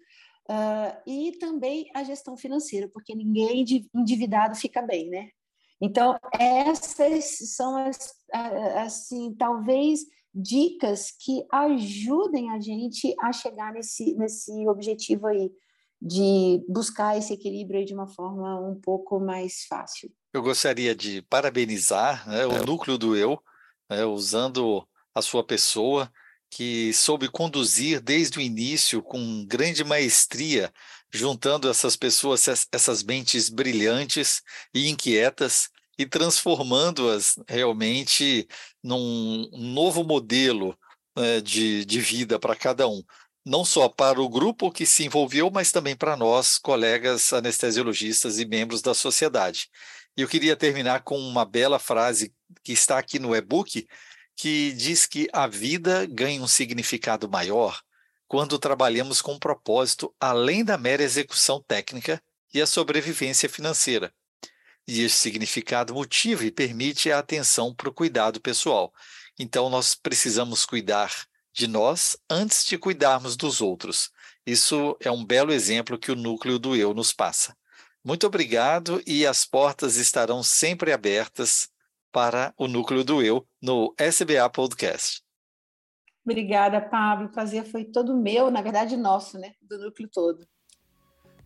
Uh, 0.50 0.96
e 1.06 1.32
também 1.38 1.90
a 1.94 2.02
gestão 2.02 2.36
financeira, 2.36 2.88
porque 2.88 3.14
ninguém 3.14 3.64
endividado 3.94 4.56
fica 4.56 4.80
bem, 4.80 5.10
né? 5.10 5.28
Então, 5.80 6.18
essas 6.38 7.54
são 7.54 7.76
as, 7.76 8.12
assim, 8.76 9.34
talvez 9.34 10.00
dicas 10.34 11.12
que 11.20 11.44
ajudem 11.52 12.50
a 12.50 12.60
gente 12.60 13.14
a 13.20 13.32
chegar 13.32 13.72
nesse, 13.72 14.14
nesse 14.14 14.68
objetivo 14.68 15.26
aí, 15.26 15.50
de 16.00 16.64
buscar 16.68 17.16
esse 17.16 17.32
equilíbrio 17.32 17.84
de 17.84 17.92
uma 17.92 18.06
forma 18.06 18.58
um 18.60 18.80
pouco 18.80 19.18
mais 19.18 19.64
fácil. 19.68 20.10
Eu 20.32 20.42
gostaria 20.42 20.94
de 20.94 21.22
parabenizar 21.22 22.28
né, 22.28 22.46
o 22.46 22.64
núcleo 22.64 22.96
do 22.96 23.16
eu, 23.16 23.40
né, 23.90 24.04
usando 24.04 24.86
a 25.14 25.20
sua 25.20 25.44
pessoa, 25.44 26.10
que 26.50 26.92
soube 26.92 27.28
conduzir 27.28 28.00
desde 28.00 28.38
o 28.38 28.42
início 28.42 29.02
com 29.02 29.44
grande 29.46 29.84
maestria, 29.84 30.72
juntando 31.12 31.68
essas 31.68 31.96
pessoas, 31.96 32.46
essas 32.72 33.02
mentes 33.02 33.48
brilhantes 33.48 34.42
e 34.74 34.88
inquietas 34.88 35.68
e 35.98 36.06
transformando-as 36.06 37.34
realmente 37.48 38.46
num 38.82 39.48
novo 39.52 40.04
modelo 40.04 40.78
né, 41.16 41.40
de, 41.40 41.84
de 41.84 42.00
vida 42.00 42.38
para 42.38 42.54
cada 42.54 42.86
um. 42.88 43.02
Não 43.44 43.64
só 43.64 43.88
para 43.88 44.20
o 44.20 44.28
grupo 44.28 44.70
que 44.70 44.86
se 44.86 45.04
envolveu, 45.04 45.50
mas 45.50 45.72
também 45.72 45.96
para 45.96 46.16
nós, 46.16 46.58
colegas 46.58 47.32
anestesiologistas 47.32 48.38
e 48.38 48.46
membros 48.46 48.82
da 48.82 48.94
sociedade. 48.94 49.68
E 50.16 50.22
eu 50.22 50.28
queria 50.28 50.56
terminar 50.56 51.02
com 51.02 51.18
uma 51.18 51.44
bela 51.44 51.78
frase 51.78 52.32
que 52.62 52.72
está 52.72 52.98
aqui 52.98 53.18
no 53.18 53.34
e-book, 53.34 53.86
que 54.38 54.72
diz 54.72 55.04
que 55.04 55.28
a 55.32 55.48
vida 55.48 56.06
ganha 56.06 56.40
um 56.40 56.46
significado 56.46 57.28
maior 57.28 57.82
quando 58.28 58.56
trabalhamos 58.56 59.20
com 59.20 59.32
um 59.32 59.38
propósito 59.38 60.14
além 60.20 60.64
da 60.64 60.78
mera 60.78 61.02
execução 61.02 61.60
técnica 61.60 62.22
e 62.54 62.62
a 62.62 62.66
sobrevivência 62.66 63.48
financeira. 63.48 64.14
E 64.86 65.02
esse 65.02 65.16
significado 65.16 65.92
motiva 65.92 66.44
e 66.44 66.52
permite 66.52 67.10
a 67.10 67.18
atenção 67.18 67.74
para 67.74 67.88
o 67.88 67.92
cuidado 67.92 68.40
pessoal. 68.40 68.94
Então, 69.36 69.68
nós 69.68 69.96
precisamos 69.96 70.64
cuidar 70.64 71.12
de 71.52 71.66
nós 71.66 72.16
antes 72.30 72.64
de 72.64 72.78
cuidarmos 72.78 73.36
dos 73.36 73.60
outros. 73.60 74.08
Isso 74.46 74.96
é 75.00 75.10
um 75.10 75.24
belo 75.24 75.52
exemplo 75.52 75.98
que 75.98 76.12
o 76.12 76.16
núcleo 76.16 76.60
do 76.60 76.76
eu 76.76 76.94
nos 76.94 77.12
passa. 77.12 77.56
Muito 78.04 78.24
obrigado 78.24 79.02
e 79.04 79.26
as 79.26 79.44
portas 79.44 79.96
estarão 79.96 80.44
sempre 80.44 80.92
abertas 80.92 81.68
para 82.12 82.52
o 82.56 82.66
núcleo 82.66 83.04
do 83.04 83.22
eu 83.22 83.46
no 83.60 83.94
SBA 83.98 84.48
Podcast. 84.50 85.22
Obrigada, 86.24 86.80
Pablo. 86.80 87.26
O 87.26 87.30
prazer 87.30 87.64
foi 87.64 87.84
todo 87.84 88.16
meu, 88.16 88.50
na 88.50 88.60
verdade 88.60 88.96
nosso, 88.96 89.38
né? 89.38 89.52
Do 89.62 89.78
núcleo 89.78 90.08
todo. 90.12 90.46